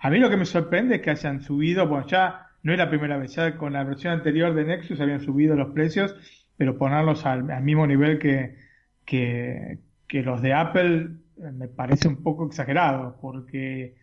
[0.01, 2.89] A mí lo que me sorprende es que hayan subido, bueno, ya no es la
[2.89, 6.17] primera vez, ya con la versión anterior de Nexus habían subido los precios,
[6.57, 8.57] pero ponerlos al, al mismo nivel que,
[9.05, 13.95] que, que los de Apple eh, me parece un poco exagerado, porque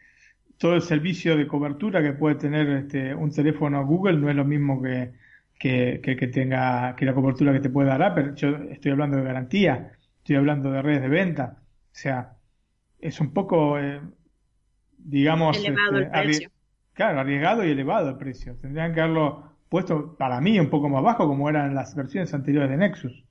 [0.58, 4.46] todo el servicio de cobertura que puede tener este, un teléfono Google no es lo
[4.46, 5.14] mismo que,
[5.60, 8.34] que, que, que tenga que la cobertura que te puede dar Apple.
[8.36, 12.38] Yo estoy hablando de garantía, estoy hablando de redes de venta, o sea,
[13.00, 14.00] es un poco, eh,
[14.98, 16.50] digamos, Elevado el este, precio.
[16.94, 18.56] Claro, arriesgado y elevado el precio.
[18.56, 22.70] Tendrían que haberlo puesto para mí un poco más bajo como eran las versiones anteriores
[22.70, 23.26] de Nexus.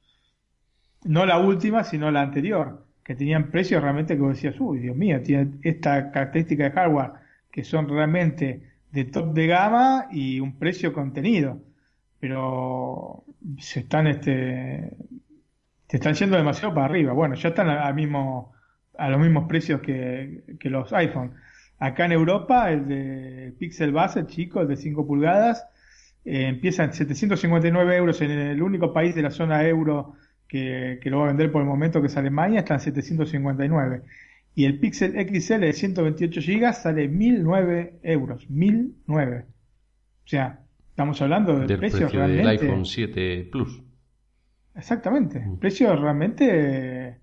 [1.05, 4.97] No la última, sino la anterior, que tenían precios realmente que vos decías, uy, Dios
[4.97, 7.13] mío, tiene esta característica de hardware
[7.51, 11.61] que son realmente de top de gama y un precio contenido.
[12.21, 13.25] Pero
[13.59, 14.91] se están este
[15.89, 17.13] se están yendo demasiado para arriba.
[17.13, 18.53] Bueno, ya están mismo
[18.97, 21.35] a los mismos precios que, que los iPhone.
[21.79, 25.67] Acá en Europa, el de Pixel base, el chico, el de 5 pulgadas,
[26.25, 30.15] eh, empieza en 759 euros en el único país de la zona euro
[30.53, 34.03] que, que lo va a vender por el momento, que es Alemania, está en 759.
[34.55, 38.51] Y el Pixel XL de 128 GB sale 1009 euros.
[38.51, 39.47] 1009.
[40.25, 40.61] O sea,
[40.91, 42.67] estamos hablando del, Del precio, precio del realmente.
[42.67, 43.83] iPhone 7 Plus.
[44.77, 45.41] Exactamente.
[45.41, 45.57] Mm.
[45.59, 47.19] Precios realmente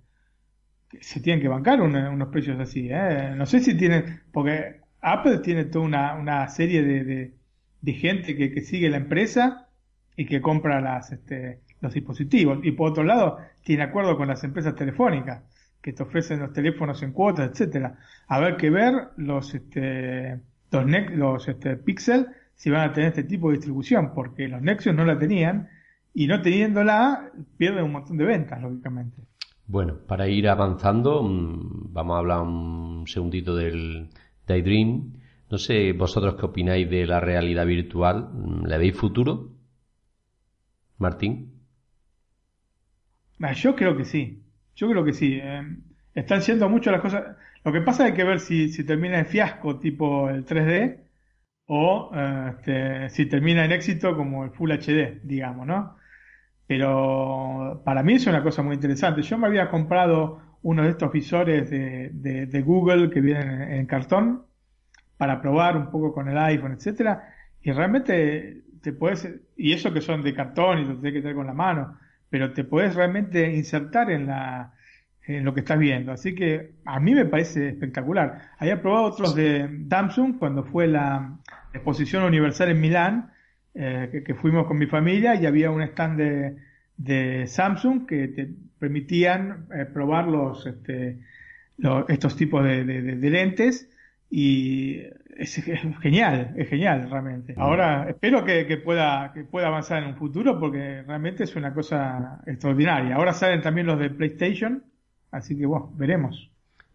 [1.01, 2.89] se tienen que bancar un- unos precios así.
[2.91, 3.33] ¿eh?
[3.35, 7.33] No sé si tienen, porque Apple tiene toda una, una serie de, de,
[7.81, 9.67] de gente que, que sigue la empresa
[10.17, 12.60] y que compra las, este, los dispositivos.
[12.63, 15.44] Y por otro lado, tiene acuerdo con las empresas telefónicas
[15.82, 17.98] que te ofrecen los teléfonos en cuotas, etcétera.
[18.27, 20.40] A ver que ver los, este,
[20.71, 24.94] los, los este, Pixel si van a tener este tipo de distribución, porque los Nexus
[24.94, 25.69] no la tenían
[26.13, 29.21] y no teniéndola pierden un montón de ventas, lógicamente.
[29.65, 34.10] Bueno, para ir avanzando, mm, vamos a hablar un segundito del
[34.46, 35.13] Daydream.
[35.50, 38.30] No sé vosotros qué opináis de la realidad virtual.
[38.65, 39.52] ¿Le veis futuro?
[40.98, 41.58] Martín.
[43.56, 44.44] Yo creo que sí.
[44.75, 45.40] Yo creo que sí.
[45.42, 45.77] Eh,
[46.13, 47.37] están siendo mucho las cosas.
[47.63, 51.00] Lo que pasa es que ver si, si termina en fiasco tipo el 3D
[51.67, 55.98] o eh, este, si termina en éxito como el Full HD, digamos, ¿no?
[56.67, 59.21] Pero para mí es una cosa muy interesante.
[59.21, 64.46] Yo me había comprado uno de estos visores de, de, Google que vienen en, cartón
[65.17, 69.27] para probar un poco con el iPhone, etcétera, y realmente te puedes,
[69.58, 71.98] y eso que son de cartón y lo tienes que tener con la mano,
[72.30, 74.73] pero te puedes realmente insertar en la,
[75.25, 76.12] en lo que estás viendo.
[76.12, 78.50] Así que a mí me parece espectacular.
[78.58, 81.38] Había probado otros de Samsung cuando fue la
[81.73, 83.32] exposición universal en Milán,
[83.75, 86.58] eh, que, fuimos con mi familia y había un stand de,
[86.98, 88.50] de Samsung que te
[88.80, 91.19] permitían eh, probar los, este,
[92.08, 93.90] estos tipos de, de, lentes
[94.30, 94.98] y
[95.38, 95.63] es,
[96.02, 97.54] genial, es genial realmente.
[97.58, 101.73] Ahora espero que, que, pueda, que pueda avanzar en un futuro porque realmente es una
[101.73, 103.15] cosa extraordinaria.
[103.15, 104.84] Ahora salen también los de PlayStation,
[105.32, 106.50] así que bueno, veremos.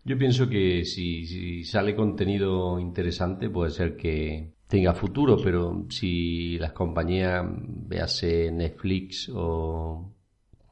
[0.04, 6.58] Yo pienso que si, si sale contenido interesante puede ser que, tenga futuro, pero si
[6.58, 10.10] las compañías, véase Netflix o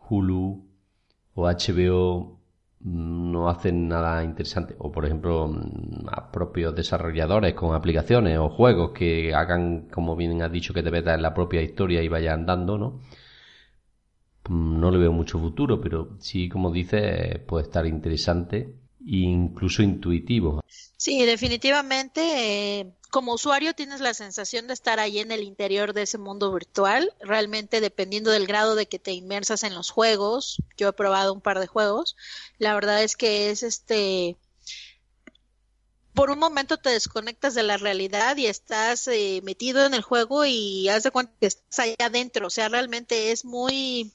[0.09, 0.67] Hulu
[1.35, 2.41] o HBO,
[2.85, 5.51] no hacen nada interesante, o por ejemplo
[6.09, 10.91] a propios desarrolladores con aplicaciones o juegos que hagan, como bien has dicho, que te
[10.91, 13.01] metas en la propia historia y vaya andando, ¿no?
[14.49, 20.63] No le veo mucho futuro, pero sí, como dices, puede estar interesante e incluso intuitivo.
[21.03, 22.21] Sí, definitivamente.
[22.79, 26.53] Eh, como usuario tienes la sensación de estar ahí en el interior de ese mundo
[26.53, 27.13] virtual.
[27.19, 31.41] Realmente dependiendo del grado de que te inmersas en los juegos, yo he probado un
[31.41, 32.15] par de juegos.
[32.59, 34.37] La verdad es que es este
[36.15, 40.45] por un momento te desconectas de la realidad y estás eh, metido en el juego
[40.45, 42.47] y haz de cuenta que estás allá adentro.
[42.47, 44.13] O sea, realmente es muy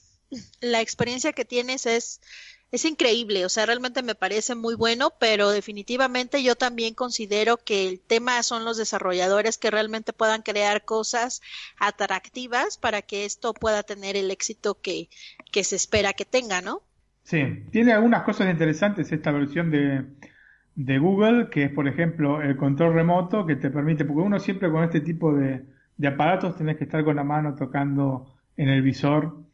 [0.60, 2.22] la experiencia que tienes es
[2.70, 7.88] es increíble, o sea, realmente me parece muy bueno, pero definitivamente yo también considero que
[7.88, 11.40] el tema son los desarrolladores que realmente puedan crear cosas
[11.78, 15.08] atractivas para que esto pueda tener el éxito que,
[15.50, 16.82] que se espera que tenga, ¿no?
[17.22, 20.04] Sí, tiene algunas cosas interesantes esta versión de,
[20.74, 24.70] de Google, que es, por ejemplo, el control remoto que te permite, porque uno siempre
[24.70, 25.64] con este tipo de,
[25.96, 29.47] de aparatos tenés que estar con la mano tocando en el visor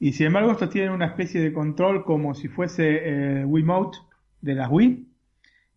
[0.00, 3.98] y sin embargo, estos tienen una especie de control como si fuese eh, Wiimote
[4.40, 5.06] de las Wii.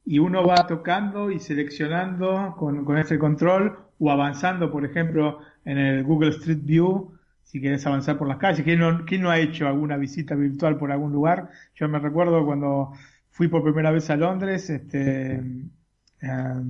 [0.05, 5.77] Y uno va tocando y seleccionando con, con ese control o avanzando, por ejemplo, en
[5.77, 7.11] el Google Street View,
[7.43, 8.63] si quieres avanzar por las calles.
[8.63, 11.49] ¿Quién no, no ha hecho alguna visita virtual por algún lugar?
[11.75, 12.93] Yo me recuerdo cuando
[13.29, 15.43] fui por primera vez a Londres, este,
[16.21, 16.61] eh,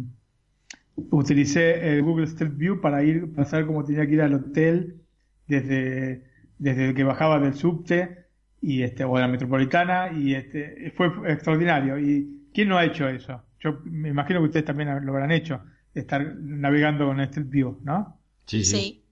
[1.11, 5.01] utilicé el Google Street View para ir, para cómo tenía que ir al hotel
[5.47, 6.32] desde
[6.63, 8.25] desde que bajaba del subte
[8.61, 11.99] y este o de la metropolitana y este fue extraordinario.
[11.99, 15.61] Y quién no ha hecho eso yo me imagino que ustedes también lo habrán hecho
[15.93, 19.05] estar navegando con Street View no sí sí,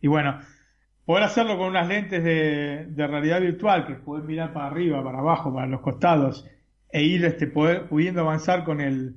[0.00, 0.38] y bueno
[1.04, 5.54] poder hacerlo con unas lentes de, realidad virtual que pueden mirar para arriba para abajo
[5.54, 6.44] para los costados
[6.90, 9.16] e ir este poder pudiendo avanzar con el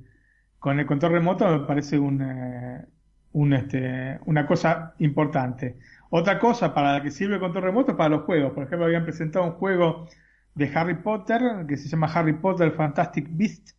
[0.58, 2.86] con el control remoto me parece un, eh,
[3.32, 5.78] un este una cosa importante
[6.10, 8.52] otra cosa para la que sirve el control remoto para los juegos.
[8.52, 10.08] Por ejemplo, habían presentado un juego
[10.54, 13.70] de Harry Potter que se llama Harry Potter Fantastic Beast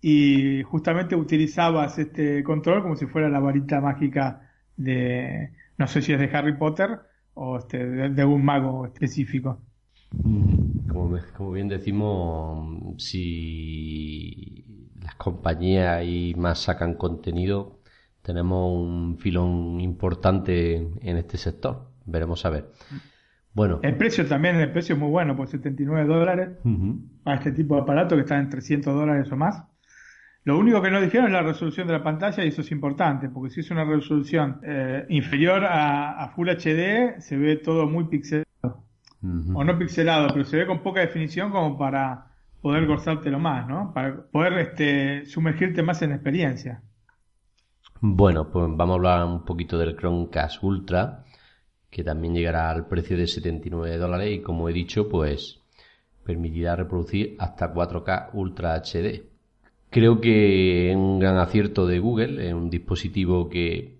[0.00, 6.12] y justamente utilizabas este control como si fuera la varita mágica de, no sé si
[6.12, 7.00] es de Harry Potter
[7.34, 9.58] o este, de, un mago específico.
[10.12, 17.80] Mm, como, como bien decimos, si las compañías y más sacan contenido,
[18.26, 21.86] tenemos un filón importante en este sector.
[22.06, 22.72] Veremos a ver.
[23.54, 23.78] Bueno.
[23.84, 26.48] El precio también, el precio es muy bueno, por 79 dólares
[27.22, 29.62] para este tipo de aparato que está en 300 dólares o más.
[30.42, 33.28] Lo único que no dijeron es la resolución de la pantalla y eso es importante,
[33.28, 38.44] porque si es una resolución eh, inferior a, Full HD, se ve todo muy pixelado.
[39.54, 42.26] O no pixelado, pero se ve con poca definición como para
[42.60, 43.92] poder gozártelo más, ¿no?
[43.94, 46.82] Para poder este, sumergirte más en la experiencia.
[48.00, 51.24] Bueno, pues vamos a hablar un poquito del Chromecast Ultra,
[51.90, 55.60] que también llegará al precio de 79 dólares y como he dicho, pues
[56.22, 59.24] permitirá reproducir hasta 4K Ultra HD.
[59.88, 63.96] Creo que es un gran acierto de Google, es un dispositivo que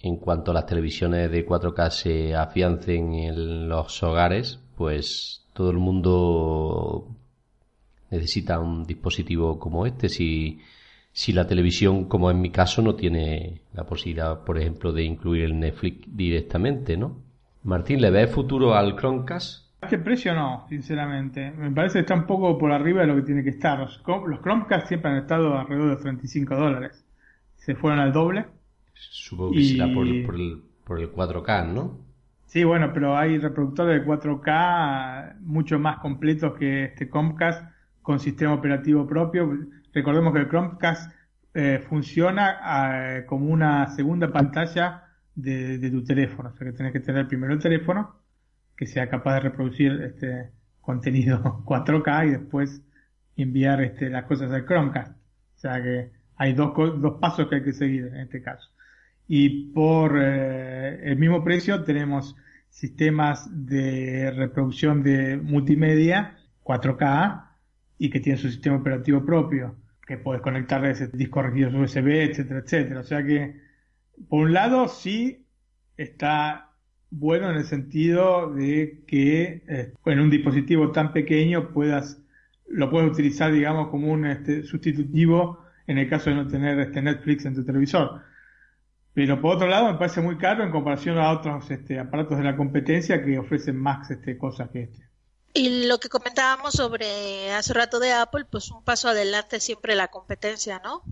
[0.00, 7.08] en cuanto las televisiones de 4K se afiancen en los hogares, pues todo el mundo
[8.10, 10.60] necesita un dispositivo como este si,
[11.12, 15.44] si la televisión, como en mi caso, no tiene la posibilidad, por ejemplo, de incluir
[15.44, 17.16] el Netflix directamente, ¿no?
[17.64, 19.70] Martín, ¿le ves futuro al Chromecast?
[19.82, 21.50] A este precio no, sinceramente.
[21.50, 23.78] Me parece que está un poco por arriba de lo que tiene que estar.
[23.78, 27.04] Los, los Chromecast siempre han estado alrededor de 35 dólares.
[27.56, 28.46] Se fueron al doble.
[28.94, 31.98] Supongo que será por, por, el, por el 4K, ¿no?
[32.46, 37.64] Sí, bueno, pero hay reproductores de 4K mucho más completos que este Chromecast
[38.02, 39.56] con sistema operativo propio.
[39.92, 41.12] Recordemos que el Chromecast
[41.54, 46.50] eh, funciona eh, como una segunda pantalla de, de, tu teléfono.
[46.50, 48.20] O sea que tenés que tener primero el teléfono
[48.76, 52.82] que sea capaz de reproducir este contenido 4K y después
[53.36, 55.12] enviar este, las cosas al Chromecast.
[55.12, 58.70] O sea que hay dos, dos pasos que hay que seguir en este caso.
[59.28, 62.36] Y por eh, el mismo precio tenemos
[62.70, 67.49] sistemas de reproducción de multimedia 4K
[68.02, 69.76] y que tienen su sistema operativo propio,
[70.06, 73.00] que puedes conectar ese discos rígidos USB, etcétera, etcétera.
[73.00, 73.60] O sea que,
[74.26, 75.46] por un lado, sí
[75.98, 76.70] está
[77.10, 82.22] bueno en el sentido de que eh, en un dispositivo tan pequeño puedas
[82.68, 87.02] lo puedes utilizar digamos como un este, sustitutivo en el caso de no tener este
[87.02, 88.22] Netflix en tu televisor
[89.12, 92.44] pero por otro lado me parece muy caro en comparación a otros este, aparatos de
[92.44, 95.09] la competencia que ofrecen más este, cosas que este
[95.52, 100.08] y lo que comentábamos sobre hace rato de Apple pues un paso adelante siempre la
[100.08, 101.02] competencia no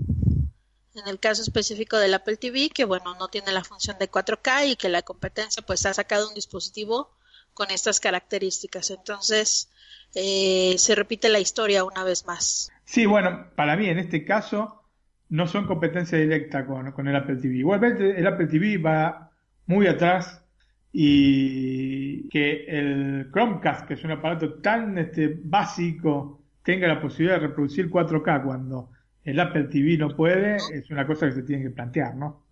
[0.98, 4.72] en el caso específico del Apple TV, que bueno, no tiene la función de 4K
[4.72, 7.10] y que la competencia pues ha sacado un dispositivo
[7.54, 8.90] con estas características.
[8.90, 9.70] Entonces,
[10.14, 12.70] eh, se repite la historia una vez más.
[12.84, 14.82] Sí, bueno, para mí en este caso
[15.28, 17.56] no son competencia directa con, el Apple TV.
[17.56, 19.30] Igualmente el Apple TV va
[19.66, 20.42] muy atrás
[21.00, 27.46] y que el Chromecast, que es un aparato tan este, básico, tenga la posibilidad de
[27.46, 28.90] reproducir 4K cuando
[29.22, 32.42] el Apple TV no puede, es una cosa que se tiene que plantear, ¿no?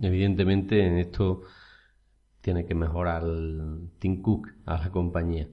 [0.00, 1.42] Evidentemente en esto
[2.40, 3.24] tiene que mejorar
[3.98, 5.48] Tim Cook a la compañía.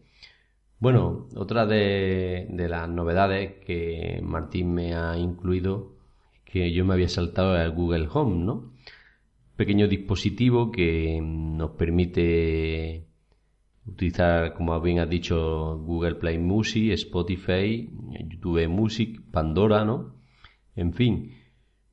[0.77, 5.93] Bueno, otra de, las novedades que Martín me ha incluido,
[6.43, 8.74] que yo me había saltado, es el Google Home, ¿no?
[9.55, 13.05] Pequeño dispositivo que nos permite
[13.85, 17.89] utilizar, como bien has dicho, Google Play Music, Spotify,
[18.29, 20.15] YouTube Music, Pandora, ¿no?
[20.75, 21.31] En fin,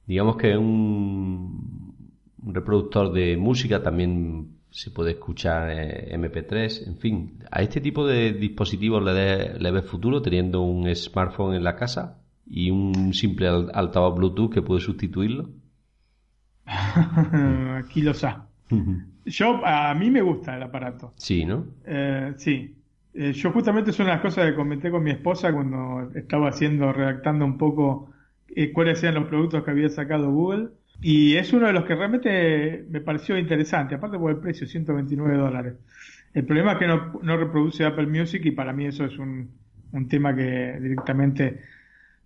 [0.06, 1.94] digamos que un,
[2.42, 7.38] un reproductor de música también se puede escuchar MP3, en fin.
[7.50, 12.22] ¿A este tipo de dispositivos le, le ves futuro teniendo un smartphone en la casa
[12.46, 15.61] y un simple altavoz Bluetooth que puede sustituirlo?
[17.78, 18.46] Aquí lo sa.
[19.24, 21.12] Yo, a mí me gusta el aparato.
[21.16, 21.66] Sí, ¿no?
[21.84, 22.74] Eh, sí.
[23.14, 26.48] Eh, yo justamente es una de las cosas que comenté con mi esposa cuando estaba
[26.48, 28.10] haciendo, redactando un poco
[28.48, 30.68] eh, cuáles eran los productos que había sacado Google.
[31.00, 35.36] Y es uno de los que realmente me pareció interesante, aparte por el precio, 129
[35.36, 35.74] dólares.
[36.32, 39.50] El problema es que no, no reproduce Apple Music y para mí eso es un,
[39.92, 41.60] un tema que directamente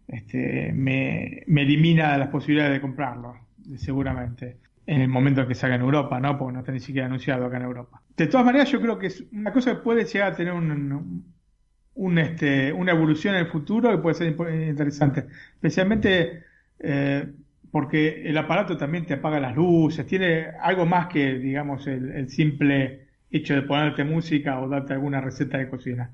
[0.09, 3.37] este, me, me elimina las posibilidades de comprarlo,
[3.77, 6.39] seguramente, en el momento en que salga en Europa, ¿no?
[6.39, 8.03] Porque no está ni siquiera anunciado acá en Europa.
[8.17, 12.19] De todas maneras, yo creo que es una cosa que puede llegar a tener un,
[12.19, 15.27] este, una evolución en el futuro que puede ser interesante.
[15.55, 16.45] Especialmente
[16.79, 17.27] eh,
[17.71, 23.09] porque el aparato también te apaga las luces, tiene algo más que, digamos, el, simple
[23.31, 26.11] hecho de ponerte música o darte alguna receta de cocina.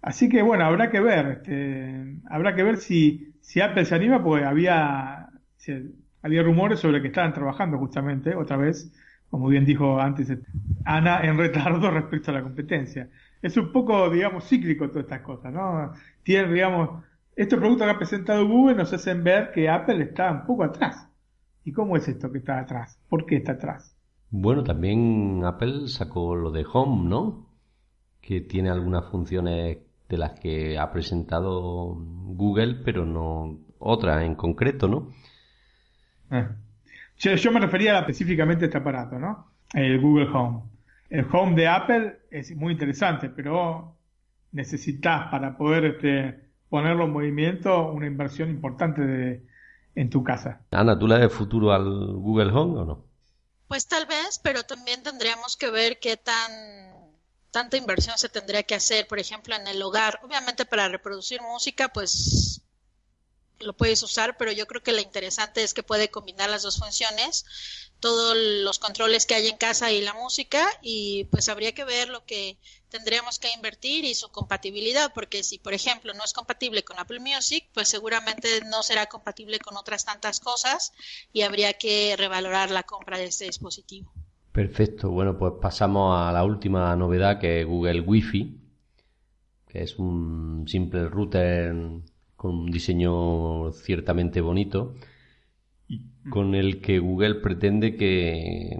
[0.00, 4.22] Así que bueno, habrá que ver, este, habrá que ver si, si Apple se anima,
[4.22, 5.28] porque había,
[6.24, 8.92] había rumores sobre que estaban trabajando justamente, otra vez,
[9.30, 10.36] como bien dijo antes
[10.84, 13.08] Ana, en retardo respecto a la competencia
[13.44, 15.92] es un poco, digamos, cíclico todas estas cosas, ¿no?
[16.22, 17.04] Tiene, digamos,
[17.36, 21.06] estos productos que ha presentado Google nos hacen ver que Apple está un poco atrás.
[21.62, 22.98] ¿Y cómo es esto que está atrás?
[23.06, 23.94] ¿Por qué está atrás?
[24.30, 27.46] Bueno, también Apple sacó lo de Home, ¿no?
[28.22, 29.76] Que tiene algunas funciones
[30.08, 35.10] de las que ha presentado Google, pero no otras en concreto, ¿no?
[36.34, 36.48] Eh.
[37.18, 39.52] Yo, me refería específicamente a este aparato, ¿no?
[39.72, 40.74] El Google Home
[41.14, 43.96] el home de Apple es muy interesante, pero
[44.50, 49.46] necesitas para poder este, ponerlo en movimiento una inversión importante
[49.94, 50.62] en tu casa.
[50.72, 53.04] Ana, ¿tú le das futuro al Google Home o no?
[53.68, 56.50] Pues tal vez, pero también tendríamos que ver qué tan
[57.52, 60.18] tanta inversión se tendría que hacer, por ejemplo, en el hogar.
[60.24, 62.60] Obviamente para reproducir música, pues
[63.60, 66.78] lo puedes usar, pero yo creo que lo interesante es que puede combinar las dos
[66.78, 67.44] funciones
[68.04, 72.10] todos los controles que hay en casa y la música y pues habría que ver
[72.10, 72.58] lo que
[72.90, 77.20] tendríamos que invertir y su compatibilidad, porque si por ejemplo no es compatible con Apple
[77.20, 80.92] Music, pues seguramente no será compatible con otras tantas cosas
[81.32, 84.12] y habría que revalorar la compra de este dispositivo.
[84.52, 88.60] Perfecto, bueno pues pasamos a la última novedad que Google Wi-Fi,
[89.66, 91.72] que es un simple router
[92.44, 94.96] con un diseño ciertamente bonito
[96.28, 98.76] con el que Google pretende que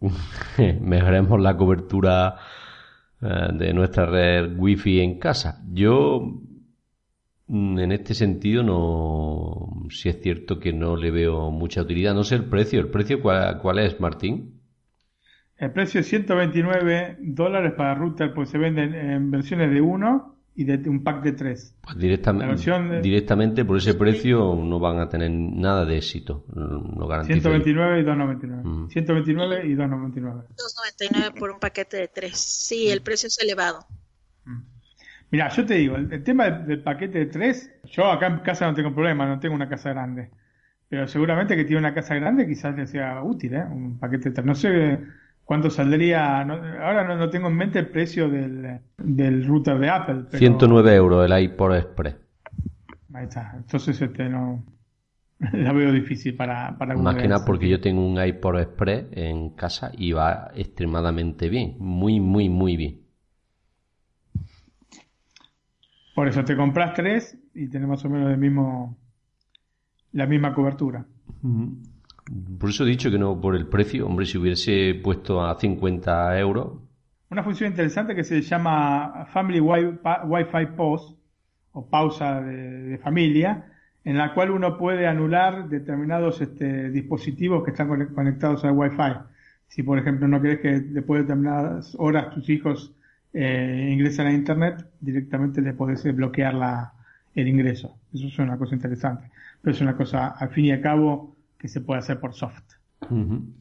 [0.80, 2.36] mejoremos la cobertura
[3.20, 5.62] eh, de nuestra red wifi en casa.
[5.70, 6.40] Yo
[7.48, 12.14] mm, en este sentido no si es cierto que no le veo mucha utilidad.
[12.14, 12.80] No sé el precio.
[12.80, 14.62] ¿El precio cuál, cuál es, Martín?
[15.58, 20.64] El precio es 129 dólares para router, pues se venden en versiones de uno y
[20.64, 21.74] de un pack de tres.
[21.82, 26.44] Pues directamente, directamente por ese precio no van a tener nada de éxito.
[26.54, 28.90] No 129 y 299.
[28.90, 30.42] 129 y 299.
[30.50, 32.38] 299 por un paquete de tres.
[32.38, 33.86] Sí, el precio es elevado.
[35.30, 38.74] Mira, yo te digo, el, tema del, paquete de tres, yo acá en casa no
[38.74, 40.28] tengo problema, no tengo una casa grande.
[40.90, 43.64] Pero seguramente que tiene una casa grande quizás le sea útil, ¿eh?
[43.64, 44.46] Un paquete de tres.
[44.46, 44.98] No sé
[45.52, 46.40] ¿Cuánto saldría?
[46.40, 50.24] ahora no, tengo en mente el precio del, del router de Apple.
[50.30, 52.16] 109 euros el iPod Express.
[53.12, 53.52] Ahí está.
[53.58, 54.64] Entonces este no
[55.52, 59.50] la veo difícil para, para Más que nada porque yo tengo un iPod Express en
[59.50, 61.76] casa y va extremadamente bien.
[61.78, 63.02] Muy, muy, muy bien.
[66.14, 68.96] Por eso te compras tres y tenemos más o menos el mismo,
[70.12, 71.04] la misma cobertura.
[72.58, 74.06] Por eso he dicho que no por el precio.
[74.06, 76.78] Hombre, si hubiese puesto a 50 euros.
[77.30, 81.16] Una función interesante que se llama Family Wi-Fi Pause
[81.72, 83.64] o pausa de, familia,
[84.04, 89.14] en la cual uno puede anular determinados este, dispositivos que están conectados al Wi-Fi.
[89.68, 92.94] Si, por ejemplo, no querés que después de determinadas horas tus hijos
[93.32, 96.92] eh, ingresen a Internet, directamente les podés bloquear la,
[97.34, 97.96] el ingreso.
[98.12, 99.30] Eso es una cosa interesante.
[99.62, 102.64] Pero es una cosa, al fin y al cabo, que se puede hacer por soft.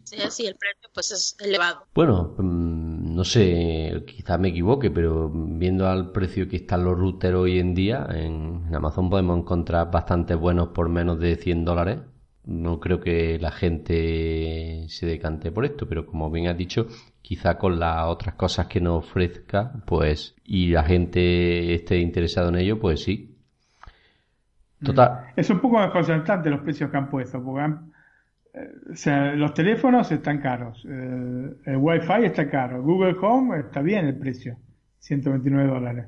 [0.03, 1.85] Sí, sí, el precio pues es elevado.
[1.93, 7.35] Bueno, mm, no sé, quizás me equivoque, pero viendo al precio que están los routers
[7.35, 11.99] hoy en día, en, Amazon podemos encontrar bastante buenos por menos de 100 dólares.
[12.43, 16.87] No creo que la gente se decante por esto, pero como bien has dicho,
[17.21, 22.55] quizá con las otras cosas que nos ofrezca, pues, y la gente esté interesado en
[22.55, 23.35] ello, pues sí.
[24.83, 25.27] Total.
[25.35, 27.90] Es un poco desconcertante los precios que han puesto, porque han,
[28.53, 34.05] o sea, los teléfonos están caros, eh, el Wi-Fi está caro, Google Home está bien
[34.05, 34.57] el precio,
[34.99, 36.07] 129 dólares.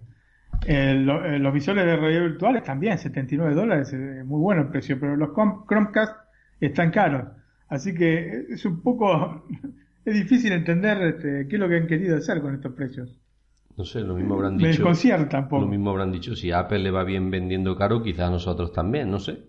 [0.65, 3.93] Eh, los visores de realidad virtual también, 79 dólares,
[4.25, 6.15] muy bueno el precio, pero los Chromecast
[6.59, 7.27] están caros.
[7.69, 9.45] Así que es un poco,
[10.05, 13.19] es difícil entender este, qué es lo que han querido hacer con estos precios.
[13.75, 14.67] No sé, lo mismo habrán dicho.
[14.67, 14.75] Me
[15.61, 19.19] Lo mismo habrán dicho, si Apple le va bien vendiendo caro, quizás nosotros también, no
[19.19, 19.39] sé.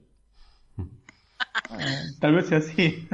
[2.20, 3.08] Tal vez sea así.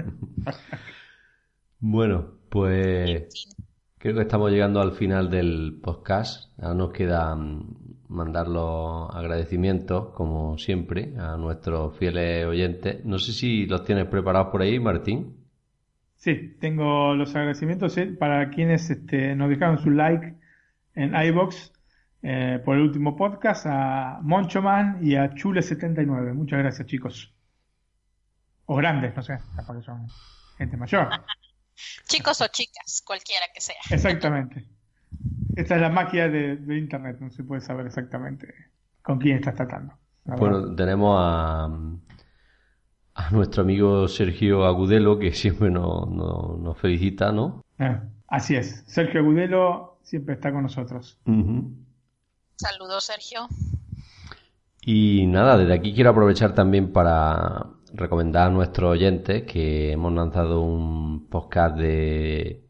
[1.80, 3.54] bueno, pues
[3.98, 6.50] creo que estamos llegando al final del podcast.
[6.60, 13.04] Ahora nos queda mm, mandar los agradecimientos, como siempre, a nuestros fieles oyentes.
[13.04, 15.36] No sé si los tienes preparados por ahí, Martín.
[16.16, 20.34] Sí, tengo los agradecimientos eh, para quienes este, nos dejaron su like
[20.94, 21.72] en iBox
[22.22, 26.34] eh, por el último podcast, a Monchoman y a Chule79.
[26.34, 27.34] Muchas gracias, chicos.
[28.72, 30.06] O grandes, no sé, capaz son
[30.56, 31.08] gente mayor.
[32.08, 33.74] Chicos o chicas, cualquiera que sea.
[33.90, 34.64] Exactamente.
[35.56, 38.54] Esta es la magia de, Internet, no se puede saber exactamente
[39.02, 39.94] con quién estás tratando.
[40.24, 41.64] Bueno, tenemos a,
[43.14, 47.64] a nuestro amigo Sergio Agudelo, que siempre nos, felicita, ¿no?
[47.80, 48.84] Ah, así es.
[48.86, 51.18] Sergio Agudelo siempre está con nosotros.
[52.54, 53.48] Saludos, Sergio.
[54.82, 60.62] Y nada, desde aquí quiero aprovechar también para recomendar a nuestros oyentes que hemos lanzado
[60.62, 62.64] un podcast de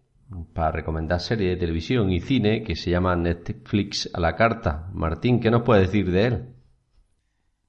[0.53, 4.89] para recomendar series de televisión y cine que se llama Netflix a la carta.
[4.93, 6.45] Martín, ¿qué nos puede decir de él?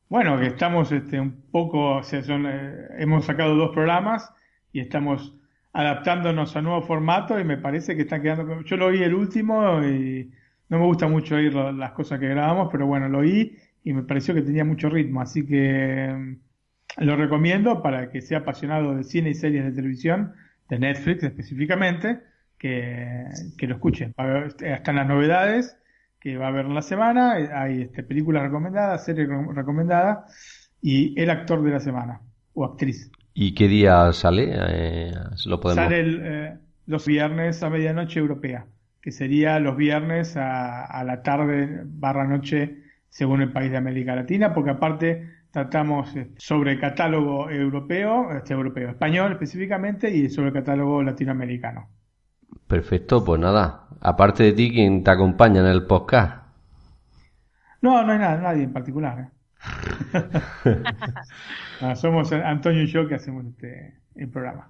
[0.09, 4.31] Bueno, que estamos este, un poco, o sea, eh, hemos sacado dos programas
[4.71, 5.35] y estamos
[5.73, 8.61] adaptándonos a nuevo formato y me parece que están quedando.
[8.61, 10.29] Yo lo oí el último y
[10.69, 14.03] no me gusta mucho oír las cosas que grabamos, pero bueno, lo oí y me
[14.03, 16.37] pareció que tenía mucho ritmo, así que
[16.97, 20.33] lo recomiendo para que sea apasionado de cine y series de televisión,
[20.69, 22.19] de Netflix específicamente,
[22.57, 23.25] que,
[23.61, 24.13] lo escuche.
[24.59, 25.77] Están las novedades
[26.19, 31.31] que va a haber en la semana, hay este, películas recomendadas, series recomendadas y el
[31.31, 32.21] actor de la semana
[32.53, 33.11] o actriz.
[33.33, 34.51] ¿Y qué día sale?
[34.53, 35.11] Eh,
[35.45, 35.83] lo podemos...
[35.83, 38.67] Sale el, eh, los viernes a medianoche europea,
[39.01, 44.15] que sería los viernes a, a la tarde barra noche según el país de América
[44.15, 50.47] Latina, porque aparte tratamos eh, sobre el catálogo europeo, este europeo, español específicamente, y sobre
[50.47, 51.89] el catálogo latinoamericano.
[52.67, 53.87] Perfecto, pues nada.
[53.99, 56.45] Aparte de ti, ¿quién te acompaña en el podcast?
[57.81, 59.19] No, no hay nada, nadie en particular.
[59.19, 59.29] ¿eh?
[61.81, 64.67] no, somos Antonio y yo que hacemos este el programa.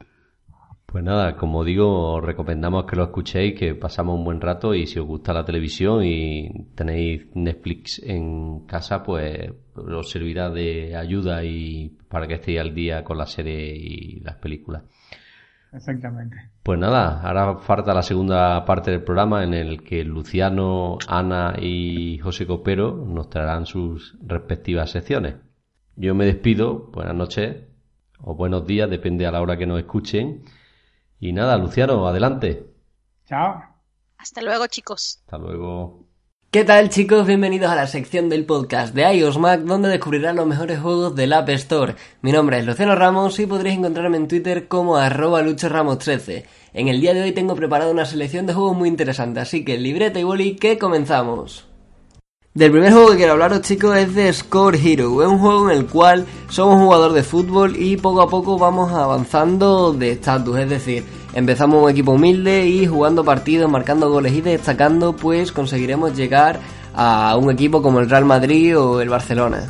[0.92, 4.86] Pues nada, como digo, os recomendamos que lo escuchéis, que pasamos un buen rato y
[4.88, 11.46] si os gusta la televisión y tenéis Netflix en casa, pues os servirá de ayuda
[11.46, 14.84] y para que estéis al día con la serie y las películas.
[15.72, 16.36] Exactamente.
[16.62, 22.18] Pues nada, ahora falta la segunda parte del programa en el que Luciano, Ana y
[22.18, 25.36] José Copero nos traerán sus respectivas secciones.
[25.96, 27.64] Yo me despido, buenas noches
[28.20, 30.44] o buenos días, depende a la hora que nos escuchen.
[31.22, 32.66] Y nada, Luciano, adelante.
[33.28, 33.62] Chao.
[34.18, 35.20] Hasta luego, chicos.
[35.26, 36.08] Hasta luego.
[36.50, 37.28] ¿Qué tal chicos?
[37.28, 41.34] Bienvenidos a la sección del podcast de iOS Mac donde descubrirán los mejores juegos del
[41.34, 41.96] App Store.
[42.24, 46.44] Mi nombre es Luciano Ramos y podréis encontrarme en Twitter como arroba luchoramos13.
[46.74, 49.78] En el día de hoy tengo preparada una selección de juegos muy interesante, así que
[49.78, 51.71] libreta y boli que comenzamos.
[52.54, 55.78] Del primer juego que quiero hablaros chicos es de Score Hero, es un juego en
[55.78, 60.60] el cual somos un jugador de fútbol y poco a poco vamos avanzando de estatus,
[60.60, 66.14] es decir, empezamos un equipo humilde y jugando partidos, marcando goles y destacando pues conseguiremos
[66.14, 66.60] llegar
[66.94, 69.70] a un equipo como el Real Madrid o el Barcelona.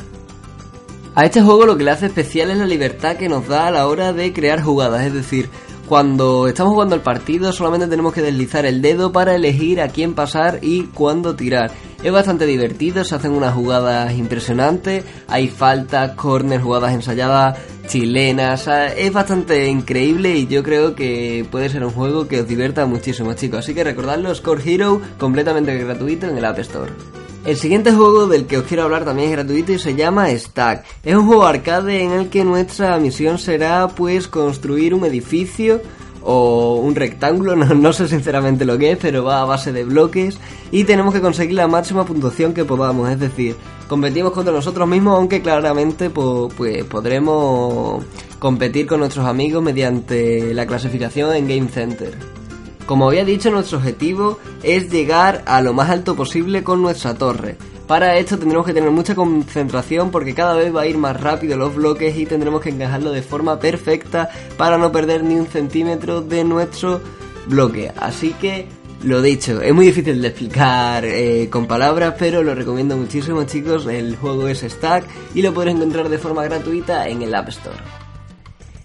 [1.14, 3.70] A este juego lo que le hace especial es la libertad que nos da a
[3.70, 5.48] la hora de crear jugadas, es decir,
[5.92, 10.14] cuando estamos jugando el partido solamente tenemos que deslizar el dedo para elegir a quién
[10.14, 11.70] pasar y cuándo tirar.
[12.02, 18.66] Es bastante divertido, se hacen unas jugadas impresionantes, hay faltas, corners, jugadas ensayadas, chilenas,
[18.96, 23.34] es bastante increíble y yo creo que puede ser un juego que os divierta muchísimo
[23.34, 27.21] chicos, así que recordadlo, Score Hero completamente gratuito en el App Store.
[27.44, 30.84] El siguiente juego del que os quiero hablar también es gratuito y se llama Stack.
[31.02, 35.82] Es un juego arcade en el que nuestra misión será pues construir un edificio
[36.22, 40.38] o un rectángulo, no, sé sinceramente lo que es, pero va a base de bloques
[40.70, 43.56] y tenemos que conseguir la máxima puntuación que podamos, es decir,
[43.88, 48.04] competimos contra nosotros mismos, aunque claramente pues podremos
[48.38, 52.41] competir con nuestros amigos mediante la clasificación en Game Center.
[52.86, 57.56] Como había dicho, nuestro objetivo es llegar a lo más alto posible con nuestra torre.
[57.86, 61.56] Para esto tendremos que tener mucha concentración porque cada vez va a ir más rápido
[61.56, 66.22] los bloques y tendremos que encajarlo de forma perfecta para no perder ni un centímetro
[66.22, 67.00] de nuestro
[67.46, 67.92] bloque.
[67.98, 68.66] Así que
[69.04, 73.86] lo dicho, es muy difícil de explicar eh, con palabras, pero lo recomiendo muchísimo chicos.
[73.86, 75.04] El juego es Stack
[75.34, 78.01] y lo podréis encontrar de forma gratuita en el App Store.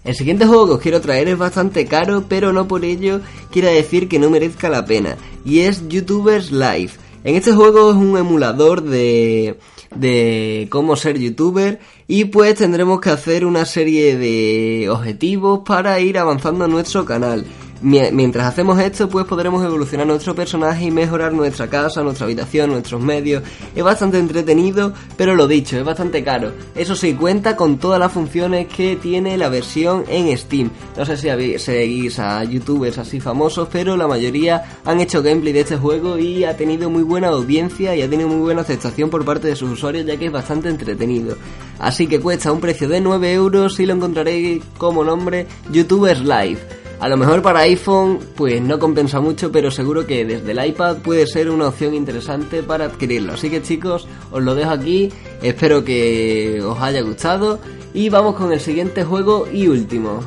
[0.08, 3.68] El siguiente juego que os quiero traer es bastante caro, pero no por ello quiera
[3.68, 6.92] decir que no merezca la pena, y es YouTubers Live.
[7.24, 9.58] En este juego es un emulador de,
[9.94, 16.16] de cómo ser youtuber y pues tendremos que hacer una serie de objetivos para ir
[16.16, 17.44] avanzando en nuestro canal.
[17.80, 23.00] Mientras hacemos esto, pues podremos evolucionar nuestro personaje y mejorar nuestra casa, nuestra habitación, nuestros
[23.00, 23.44] medios.
[23.74, 26.52] Es bastante entretenido, pero lo dicho, es bastante caro.
[26.74, 30.70] Eso sí, cuenta con todas las funciones que tiene la versión en Steam.
[30.96, 35.60] No sé si seguís a youtubers así famosos, pero la mayoría han hecho gameplay de
[35.60, 39.24] este juego y ha tenido muy buena audiencia y ha tenido muy buena aceptación por
[39.24, 41.36] parte de sus usuarios, ya que es bastante entretenido.
[41.78, 46.77] Así que cuesta un precio de 9 euros y lo encontraréis como nombre YouTubers Live.
[47.00, 50.96] A lo mejor para iPhone pues no compensa mucho, pero seguro que desde el iPad
[50.98, 53.34] puede ser una opción interesante para adquirirlo.
[53.34, 57.60] Así que chicos, os lo dejo aquí, espero que os haya gustado
[57.94, 60.20] y vamos con el siguiente juego y último.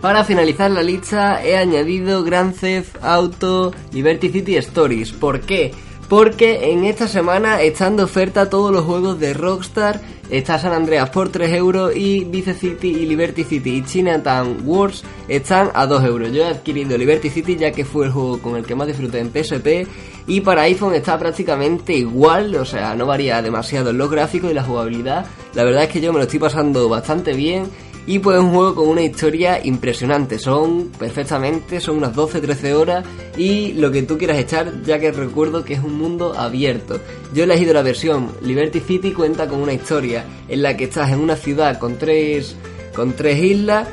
[0.00, 5.12] Para finalizar la lista he añadido Grand Theft Auto Liberty City Stories.
[5.12, 5.72] ¿Por qué?
[6.10, 11.08] Porque en esta semana están de oferta todos los juegos de Rockstar está San Andreas
[11.10, 16.04] por 3 euros y Vice City y Liberty City y Chinatown Wars están a 2
[16.04, 16.32] euros.
[16.32, 19.20] Yo he adquirido Liberty City ya que fue el juego con el que más disfruté
[19.20, 19.88] en PSP
[20.26, 24.54] y para iPhone está prácticamente igual, o sea, no varía demasiado en los gráficos y
[24.54, 25.26] la jugabilidad.
[25.54, 27.70] La verdad es que yo me lo estoy pasando bastante bien
[28.06, 30.38] y pues es un juego con una historia impresionante.
[30.38, 33.04] Son perfectamente, son unas 12-13 horas
[33.36, 37.00] y lo que tú quieras echar, ya que recuerdo que es un mundo abierto.
[37.34, 41.10] Yo he elegido la versión Liberty City, cuenta con una historia en la que estás
[41.12, 42.56] en una ciudad con tres,
[42.94, 43.88] con tres islas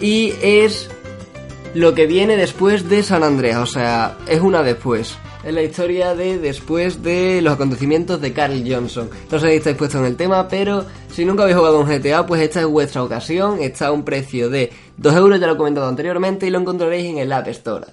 [0.00, 0.88] y es
[1.74, 5.16] lo que viene después de San Andreas, o sea, es una después.
[5.46, 9.08] Es la historia de después de los acontecimientos de Carl Johnson.
[9.30, 12.26] No sé si estáis puestos en el tema, pero si nunca habéis jugado un GTA,
[12.26, 13.60] pues esta es vuestra ocasión.
[13.60, 17.10] Está a un precio de 2 euros, ya lo he comentado anteriormente, y lo encontraréis
[17.10, 17.86] en el App Store.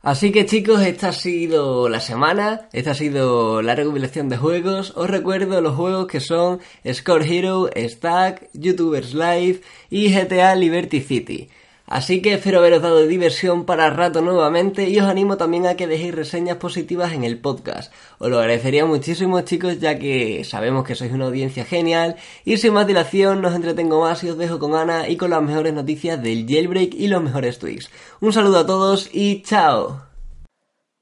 [0.00, 4.94] Así que chicos, esta ha sido la semana, esta ha sido la recopilación de juegos.
[4.96, 6.60] Os recuerdo los juegos que son
[6.90, 9.60] Score Hero, Stack, YouTubers Live
[9.90, 11.50] y GTA Liberty City.
[11.86, 15.86] Así que espero haberos dado diversión para rato nuevamente y os animo también a que
[15.86, 17.92] dejéis reseñas positivas en el podcast.
[18.18, 22.16] Os lo agradecería muchísimo chicos ya que sabemos que sois una audiencia genial
[22.46, 25.30] y sin más dilación no os entretengo más y os dejo con Ana y con
[25.30, 27.90] las mejores noticias del jailbreak y los mejores tweaks.
[28.22, 30.00] Un saludo a todos y chao.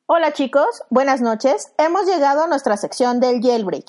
[0.07, 1.73] Hola chicos, buenas noches.
[1.79, 3.87] Hemos llegado a nuestra sección del jailbreak.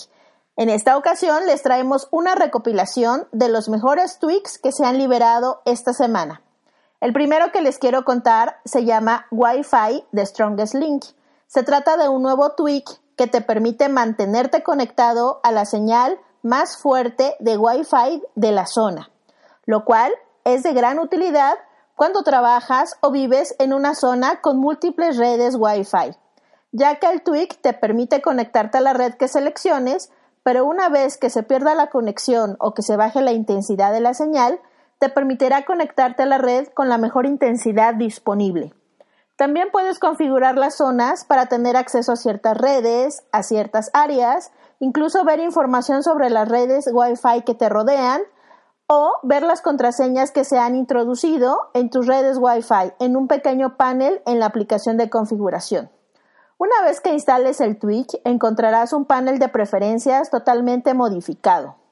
[0.58, 5.64] En esta ocasión les traemos una recopilación de los mejores tweaks que se han liberado
[5.66, 6.43] esta semana.
[7.04, 11.04] El primero que les quiero contar se llama Wi-Fi The Strongest Link.
[11.48, 12.86] Se trata de un nuevo tweak
[13.18, 19.12] que te permite mantenerte conectado a la señal más fuerte de Wi-Fi de la zona,
[19.66, 20.14] lo cual
[20.46, 21.56] es de gran utilidad
[21.98, 26.16] cuando trabajas o vives en una zona con múltiples redes Wi-Fi,
[26.72, 30.10] ya que el tweak te permite conectarte a la red que selecciones,
[30.42, 34.00] pero una vez que se pierda la conexión o que se baje la intensidad de
[34.00, 34.62] la señal,
[35.04, 38.74] te permitirá conectarte a la red con la mejor intensidad disponible.
[39.36, 45.26] También puedes configurar las zonas para tener acceso a ciertas redes, a ciertas áreas, incluso
[45.26, 48.22] ver información sobre las redes Wi-Fi que te rodean
[48.88, 53.76] o ver las contraseñas que se han introducido en tus redes Wi-Fi en un pequeño
[53.76, 55.92] panel en la aplicación de configuración.
[56.58, 61.83] Una vez que instales el Twitch, encontrarás un panel de preferencias totalmente modificado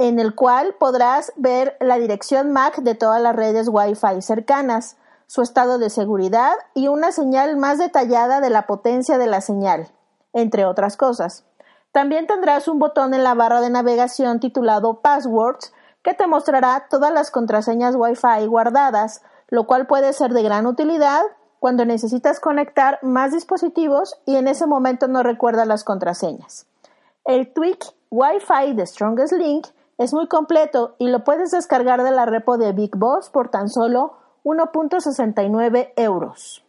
[0.00, 4.96] en el cual podrás ver la dirección MAC de todas las redes Wi-Fi cercanas,
[5.26, 9.88] su estado de seguridad y una señal más detallada de la potencia de la señal,
[10.32, 11.44] entre otras cosas.
[11.92, 17.12] También tendrás un botón en la barra de navegación titulado Passwords que te mostrará todas
[17.12, 21.24] las contraseñas Wi-Fi guardadas, lo cual puede ser de gran utilidad
[21.58, 26.66] cuando necesitas conectar más dispositivos y en ese momento no recuerdas las contraseñas.
[27.26, 29.66] El Tweak Wi-Fi The Strongest Link
[30.00, 33.68] es muy completo y lo puedes descargar de la repo de Big Boss por tan
[33.68, 36.64] solo 1.69 euros.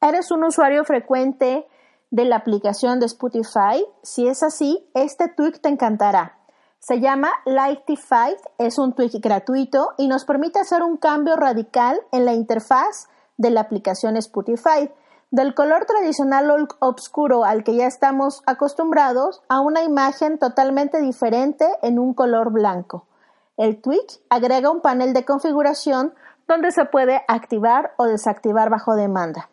[0.00, 1.68] ¿Eres un usuario frecuente
[2.10, 3.86] de la aplicación de Spotify?
[4.02, 6.36] Si es así, este tweak te encantará.
[6.80, 12.24] Se llama Lightify, es un tweak gratuito y nos permite hacer un cambio radical en
[12.24, 14.90] la interfaz de la aplicación Spotify
[15.34, 21.98] del color tradicional oscuro al que ya estamos acostumbrados a una imagen totalmente diferente en
[21.98, 23.08] un color blanco.
[23.56, 26.14] El tweak agrega un panel de configuración
[26.46, 29.50] donde se puede activar o desactivar bajo demanda,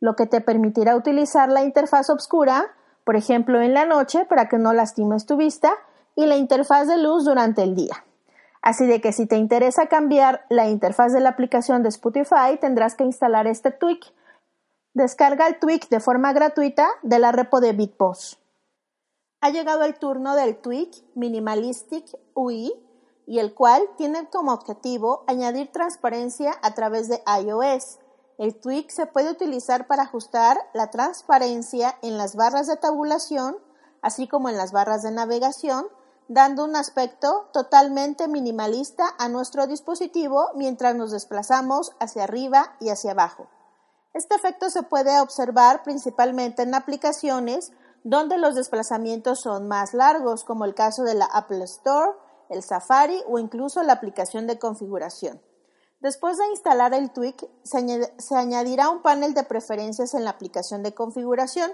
[0.00, 2.66] lo que te permitirá utilizar la interfaz oscura,
[3.02, 5.72] por ejemplo en la noche para que no lastimes tu vista,
[6.14, 8.04] y la interfaz de luz durante el día.
[8.60, 12.96] Así de que si te interesa cambiar la interfaz de la aplicación de Spotify, tendrás
[12.96, 14.12] que instalar este tweak
[14.94, 18.38] Descarga el tweak de forma gratuita de la repo de BitBoss.
[19.40, 22.74] Ha llegado el turno del tweak Minimalistic UI
[23.26, 28.00] y el cual tiene como objetivo añadir transparencia a través de iOS.
[28.36, 33.56] El tweak se puede utilizar para ajustar la transparencia en las barras de tabulación,
[34.02, 35.86] así como en las barras de navegación,
[36.28, 43.12] dando un aspecto totalmente minimalista a nuestro dispositivo mientras nos desplazamos hacia arriba y hacia
[43.12, 43.48] abajo.
[44.14, 47.72] Este efecto se puede observar principalmente en aplicaciones
[48.04, 52.12] donde los desplazamientos son más largos, como el caso de la Apple Store,
[52.50, 55.40] el Safari o incluso la aplicación de configuración.
[56.00, 60.94] Después de instalar el tweak, se, añadirá un panel de preferencias en la aplicación de
[60.94, 61.70] configuración,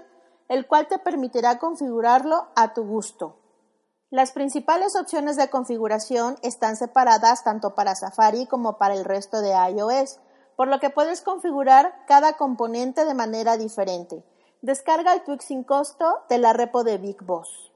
[0.47, 3.39] el cual te permitirá configurarlo a tu gusto.
[4.11, 9.51] Las principales opciones de configuración están separadas tanto para Safari como para el resto de
[9.51, 10.19] iOS
[10.59, 14.25] por lo que puedes configurar cada componente de manera diferente.
[14.61, 17.71] Descarga el tweak sin costo de la repo de Big Boss.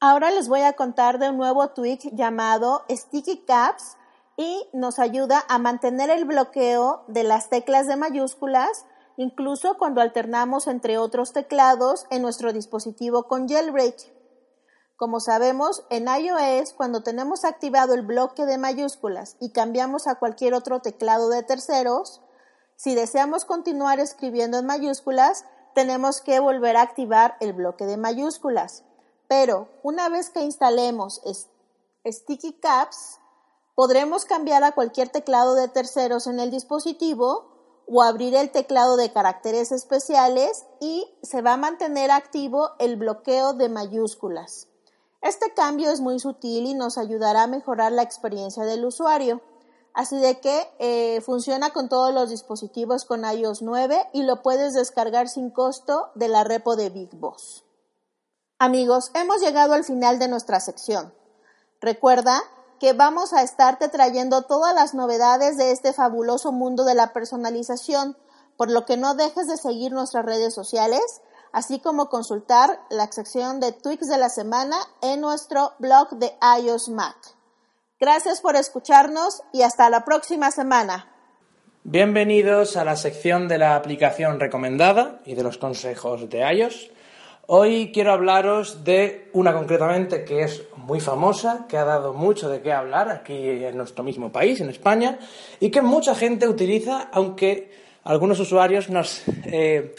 [0.00, 3.96] Ahora les voy a contar de un nuevo tweak llamado Sticky Caps
[4.36, 8.84] y nos ayuda a mantener el bloqueo de las teclas de mayúsculas
[9.16, 14.13] incluso cuando alternamos entre otros teclados en nuestro dispositivo con jailbreak.
[14.96, 20.54] Como sabemos, en iOS, cuando tenemos activado el bloque de mayúsculas y cambiamos a cualquier
[20.54, 22.20] otro teclado de terceros,
[22.76, 28.84] si deseamos continuar escribiendo en mayúsculas, tenemos que volver a activar el bloque de mayúsculas.
[29.28, 31.20] Pero una vez que instalemos
[32.06, 33.18] Sticky Caps,
[33.74, 39.12] Podremos cambiar a cualquier teclado de terceros en el dispositivo o abrir el teclado de
[39.12, 44.68] caracteres especiales y se va a mantener activo el bloqueo de mayúsculas.
[45.24, 49.40] Este cambio es muy sutil y nos ayudará a mejorar la experiencia del usuario.
[49.94, 54.74] Así de que eh, funciona con todos los dispositivos con iOS 9 y lo puedes
[54.74, 57.64] descargar sin costo de la repo de Big Boss.
[58.58, 61.14] Amigos, hemos llegado al final de nuestra sección.
[61.80, 62.42] Recuerda
[62.78, 68.18] que vamos a estarte trayendo todas las novedades de este fabuloso mundo de la personalización,
[68.58, 71.22] por lo que no dejes de seguir nuestras redes sociales,
[71.54, 76.88] así como consultar la sección de tweaks de la semana en nuestro blog de iOS
[76.88, 77.16] Mac.
[78.00, 81.08] Gracias por escucharnos y hasta la próxima semana.
[81.84, 86.90] Bienvenidos a la sección de la aplicación recomendada y de los consejos de iOS.
[87.46, 92.62] Hoy quiero hablaros de una concretamente que es muy famosa, que ha dado mucho de
[92.62, 95.18] qué hablar aquí en nuestro mismo país, en España,
[95.60, 97.70] y que mucha gente utiliza, aunque
[98.02, 99.94] algunos usuarios nos, eh,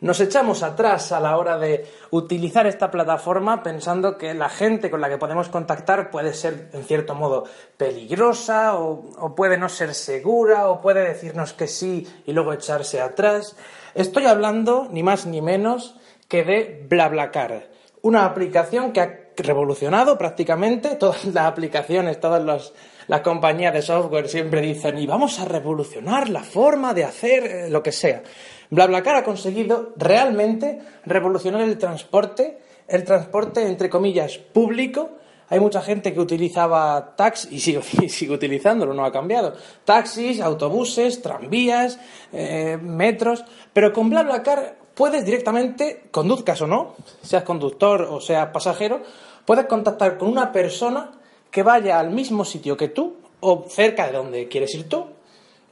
[0.00, 5.00] nos echamos atrás a la hora de utilizar esta plataforma pensando que la gente con
[5.00, 7.44] la que podemos contactar puede ser en cierto modo
[7.76, 13.56] peligrosa o, puede no ser segura o puede decirnos que sí y luego echarse atrás.
[13.94, 15.96] Estoy hablando ni más ni menos
[16.28, 17.68] que de BlaBlaCar,
[18.02, 22.72] una aplicación que ha revolucionado prácticamente todas las aplicaciones, todas
[23.08, 27.70] las compañías de software siempre dicen y vamos a revolucionar la forma de hacer eh,
[27.70, 28.22] lo que sea.
[28.70, 35.10] BlaBlaCar ha conseguido realmente revolucionar el transporte, el transporte entre comillas público.
[35.50, 39.54] Hay mucha gente que utilizaba taxis y sigue, utilizándolo, no ha cambiado.
[39.84, 41.98] Taxis, autobuses, tranvías,
[42.32, 49.00] eh, metros, pero con BlaBlaCar puedes directamente, conduzcas o no, seas conductor o seas pasajero,
[49.44, 51.12] puedes contactar con una persona
[51.50, 55.06] que vaya al mismo sitio que tú o cerca de donde quieres ir tú.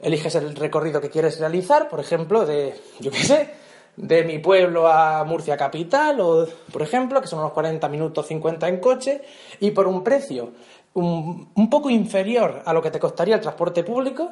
[0.01, 3.49] Eliges el recorrido que quieres realizar, por ejemplo, de, yo qué sé,
[3.95, 8.67] de mi pueblo a Murcia capital, o por ejemplo, que son unos 40 minutos 50
[8.67, 9.21] en coche,
[9.59, 10.51] y por un precio
[10.93, 14.31] un, un poco inferior a lo que te costaría el transporte público,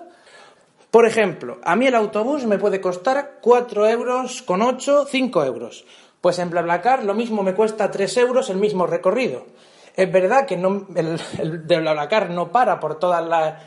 [0.96, 5.86] por ejemplo, a mí el autobús me puede costar 4 euros con 8, 5 euros.
[6.22, 9.46] Pues en BlaBlaCar lo mismo me cuesta 3 euros el mismo recorrido.
[9.94, 13.62] Es verdad que no, el, de BlaBlaCar no para por todas las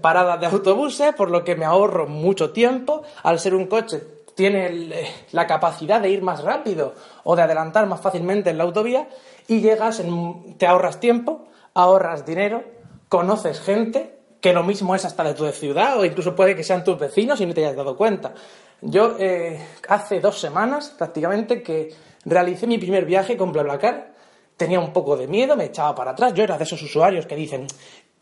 [0.00, 3.02] paradas de autobuses, por lo que me ahorro mucho tiempo.
[3.22, 4.02] Al ser un coche
[4.34, 8.64] tiene eh, la capacidad de ir más rápido o de adelantar más fácilmente en la
[8.64, 9.08] autovía
[9.48, 12.62] y llegas, en, te ahorras tiempo, ahorras dinero,
[13.08, 16.84] conoces gente que lo mismo es hasta de tu ciudad o incluso puede que sean
[16.84, 18.32] tus vecinos y no te hayas dado cuenta.
[18.80, 24.14] Yo eh, hace dos semanas prácticamente que realicé mi primer viaje con BlaBlaCar.
[24.56, 26.34] Tenía un poco de miedo, me echaba para atrás.
[26.34, 27.66] Yo era de esos usuarios que dicen,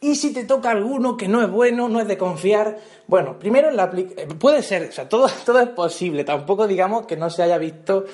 [0.00, 2.78] ¿y si te toca alguno que no es bueno, no es de confiar?
[3.06, 6.24] Bueno, primero en la eh, puede ser, o sea, todo, todo es posible.
[6.24, 8.04] Tampoco digamos que no se haya visto.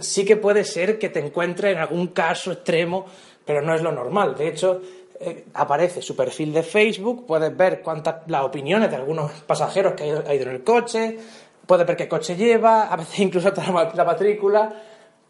[0.00, 3.06] Sí que puede ser que te encuentres en algún caso extremo,
[3.44, 4.36] pero no es lo normal.
[4.36, 4.80] De hecho,
[5.24, 10.02] eh, aparece su perfil de Facebook, puedes ver cuántas las opiniones de algunos pasajeros que
[10.02, 11.16] ha ido en el coche,
[11.64, 13.52] puedes ver qué coche lleva, a veces incluso
[13.94, 14.82] la matrícula,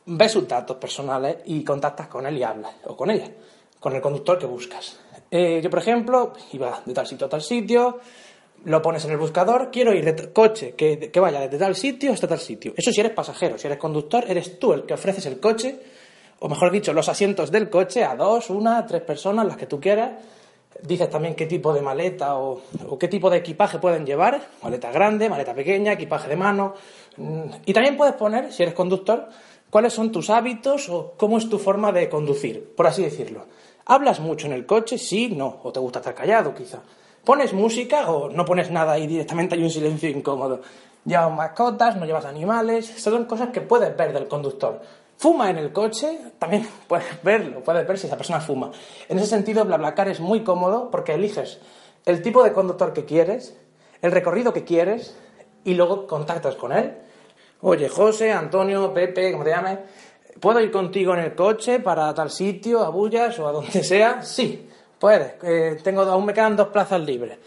[0.06, 3.30] ves sus datos personales y contactas con él y hablas, o con ella,
[3.78, 4.98] con el conductor que buscas.
[5.32, 7.98] Eh, yo, por ejemplo, iba de tal sitio a tal sitio,
[8.66, 12.12] lo pones en el buscador, quiero ir de coche que, que vaya de tal sitio
[12.12, 12.74] hasta tal sitio.
[12.76, 15.80] Eso si eres pasajero, si eres conductor, eres tú el que ofreces el coche
[16.44, 19.80] o mejor dicho, los asientos del coche a dos, una, tres personas, las que tú
[19.80, 20.10] quieras.
[20.82, 22.62] Dices también qué tipo de maleta o,
[22.98, 26.74] qué tipo de equipaje pueden llevar, maleta grande, maleta pequeña, equipaje de mano.
[27.16, 29.28] Mm, y también puedes poner, si eres conductor,
[29.70, 33.46] cuáles son tus hábitos o cómo es tu forma de conducir, por así decirlo.
[33.86, 34.98] ¿Hablas mucho en el coche?
[34.98, 36.80] Sí, no, o te gusta estar callado quizá.
[37.24, 40.60] ¿Pones música o no pones nada y directamente hay un silencio incómodo?
[41.04, 41.96] ¿Llevas mascotas?
[41.96, 42.86] ¿No llevas animales?
[42.86, 44.80] Son cosas que puedes ver del conductor
[45.22, 48.72] fuma en el coche, también puedes verlo, puedes ver si esa persona fuma.
[49.08, 51.60] En ese sentido, BlaBlaCar es muy cómodo porque eliges
[52.04, 53.56] el tipo de conductor que quieres,
[54.02, 55.16] el recorrido que quieres
[55.62, 56.96] y luego contactas con él.
[57.60, 59.78] Oye, José, Antonio, Pepe, como te llames,
[60.40, 64.22] ¿puedo ir contigo en el coche para tal sitio, a Bullas o a donde sea?
[64.22, 64.68] Sí,
[64.98, 65.34] puedes.
[65.42, 67.38] Eh, tengo, aún me quedan dos plazas libres.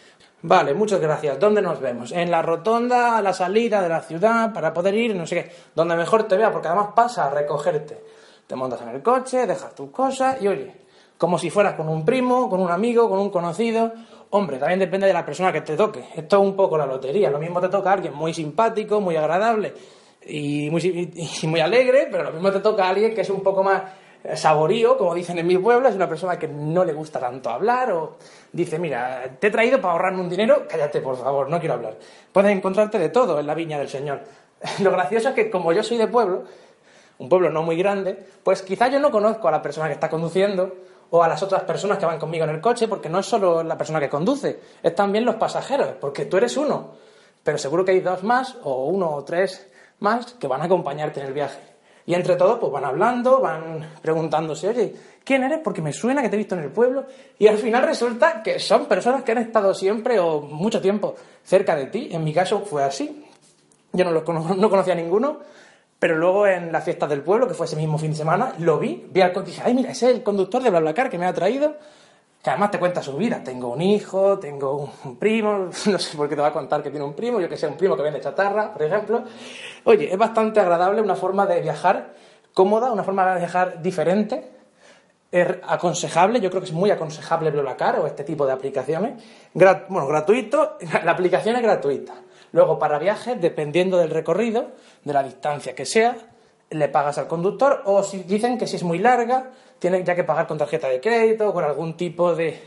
[0.41, 1.39] Vale, muchas gracias.
[1.39, 2.11] ¿Dónde nos vemos?
[2.11, 5.51] En la rotonda, a la salida de la ciudad, para poder ir, no sé qué.
[5.73, 8.03] Donde mejor te vea, porque además pasa a recogerte.
[8.45, 10.75] Te montas en el coche, dejas tus cosas y oye,
[11.17, 13.91] como si fueras con un primo, con un amigo, con un conocido.
[14.29, 16.05] Hombre, también depende de la persona que te toque.
[16.15, 17.31] Esto es un poco la lotería.
[17.31, 19.73] Lo mismo te toca a alguien muy simpático, muy agradable
[20.25, 23.83] y muy, alegre, pero lo mismo te toca a alguien que es un poco más
[24.35, 27.91] saborío, como dicen en mi pueblo, es una persona que no le gusta tanto hablar
[27.91, 28.17] o
[28.51, 31.97] dice, mira, te he traído para ahorrarme un dinero, cállate por favor, no quiero hablar.
[32.31, 34.21] Puedes encontrarte de todo en la viña del Señor.
[34.81, 36.43] Lo gracioso es que como yo soy de pueblo,
[37.19, 40.09] un pueblo no muy grande, pues quizá yo no conozco a la persona que está
[40.09, 40.75] conduciendo
[41.11, 43.63] o a las otras personas que van conmigo en el coche, porque no es solo
[43.63, 46.93] la persona que conduce, es también los pasajeros, porque tú eres uno,
[47.43, 49.69] pero seguro que hay dos más o uno o tres
[49.99, 51.59] más que van a acompañarte en el viaje.
[52.07, 54.93] Y entre todos, pues van hablando, van preguntándose, oye,
[55.23, 55.59] ¿quién eres?
[55.63, 57.05] Porque me suena que te he visto en el pueblo.
[57.39, 61.75] Y al final resulta que son personas que han estado siempre o mucho tiempo cerca
[61.75, 62.09] de ti.
[62.11, 63.25] En mi caso fue así.
[63.91, 64.27] Yo no, los
[64.57, 65.39] no conocía a ninguno,
[65.97, 68.77] pero luego en las fiestas del pueblo, que fue ese mismo fin de semana, lo
[68.77, 71.17] vi, vi al coche y dije, ay, mira, ese es el conductor de BlaBlaCar que
[71.17, 71.75] me ha traído
[72.45, 73.41] que además te cuenta su vida.
[73.43, 76.91] Tengo un hijo, tengo un primo, no sé por qué te va a contar que
[76.91, 79.23] tiene un primo, yo que sé, un primo que vende chatarra, por ejemplo.
[79.83, 82.13] Oye, es bastante agradable, una forma de viajar
[82.53, 84.47] cómoda, una forma de viajar diferente,
[85.31, 89.23] es aconsejable, yo creo que es muy aconsejable BlaBlaCar o este tipo de aplicaciones.
[89.55, 92.13] bueno, gratuito, la aplicación es gratuita.
[92.51, 94.67] Luego, para viajes, dependiendo del recorrido,
[95.03, 96.15] de la distancia que sea,
[96.69, 100.23] le pagas al conductor o si dicen que si es muy larga, tienen ya que
[100.23, 102.59] pagar con tarjeta de crédito o con algún tipo de,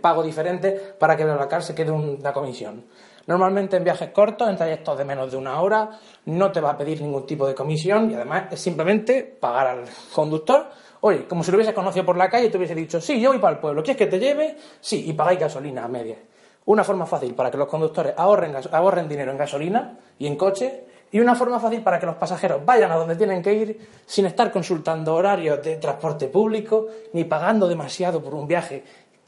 [0.00, 2.84] pago diferente para que BlaBlaCar se quede una comisión.
[3.26, 5.90] Normalmente en viajes cortos, en trayectos de menos de una hora,
[6.26, 9.84] no te va a pedir ningún tipo de comisión y además es simplemente pagar al
[10.12, 10.68] conductor.
[11.00, 13.30] Oye, como si lo hubiese conocido por la calle y te hubiese dicho, sí, yo
[13.30, 14.56] voy para el pueblo, ¿quieres que te lleve?
[14.80, 16.16] Sí, y pagáis gasolina a media.
[16.64, 20.84] Una forma fácil para que los conductores ahorren, ahorren dinero en gasolina y en coche
[21.12, 24.26] y una forma fácil para que los pasajeros vayan a donde tienen que ir sin
[24.26, 28.82] estar consultando horarios de transporte público ni pagando demasiado por un viaje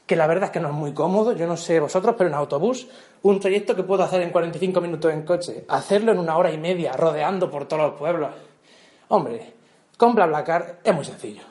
[0.05, 1.33] que la verdad es que no es muy cómodo.
[1.33, 2.87] Yo no sé vosotros, pero en autobús,
[3.23, 6.57] un trayecto que puedo hacer en 45 minutos en coche, hacerlo en una hora y
[6.57, 8.29] media rodeando por todos los pueblos.
[9.07, 9.53] Hombre,
[9.97, 11.41] con BlaBlaCar es muy sencillo.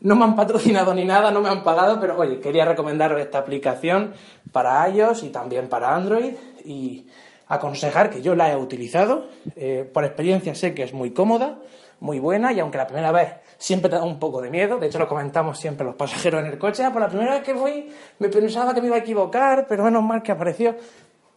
[0.00, 3.38] No me han patrocinado ni nada, no me han pagado, pero oye, quería recomendaros esta
[3.38, 4.14] aplicación
[4.52, 7.08] para iOS y también para Android y
[7.48, 9.26] aconsejar que yo la he utilizado.
[9.56, 11.58] Eh, por experiencia sé que es muy cómoda,
[12.00, 14.86] muy buena y aunque la primera vez siempre te da un poco de miedo, de
[14.86, 17.54] hecho lo comentamos siempre los pasajeros en el coche, ah, por la primera vez que
[17.54, 20.76] fui me pensaba que me iba a equivocar, pero menos mal que apareció.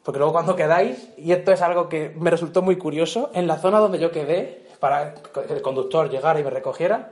[0.03, 3.57] Porque luego cuando quedáis, y esto es algo que me resultó muy curioso, en la
[3.57, 7.11] zona donde yo quedé, para que el conductor llegara y me recogiera,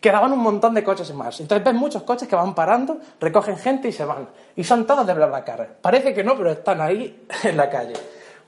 [0.00, 1.40] quedaban un montón de coches más.
[1.40, 4.28] Entonces ves muchos coches que van parando, recogen gente y se van.
[4.54, 5.76] Y son todos de BlaBlaCar.
[5.80, 7.94] Parece que no, pero están ahí en la calle.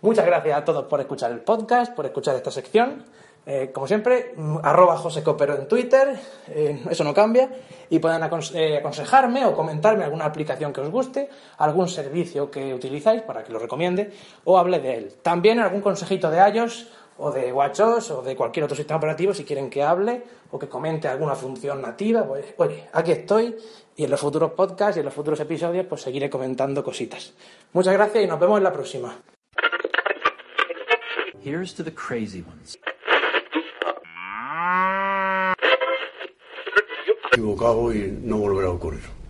[0.02, 3.04] Muchas gracias a todos por escuchar el podcast, por escuchar esta sección.
[3.46, 4.34] Eh, como siempre,
[4.64, 7.48] arroba José Copero en Twitter, eh, eso no cambia,
[7.88, 8.20] y pueden
[8.54, 11.28] eh, aconsejarme o comentarme alguna aplicación que os guste,
[11.58, 15.14] algún servicio que utilizáis para que lo recomiende o hable de él.
[15.22, 16.88] También algún consejito de iOS
[17.18, 20.68] o de WatchOS o de cualquier otro sistema operativo si quieren que hable o que
[20.68, 23.56] comente alguna función nativa, pues oye, aquí estoy
[23.94, 27.34] y en los futuros podcasts y en los futuros episodios pues seguiré comentando cositas.
[27.72, 29.16] Muchas gracias y nos vemos en la próxima.
[31.42, 32.78] Here's to the crazy ones.
[37.32, 39.21] Equivocado y no volverá a ocurrir.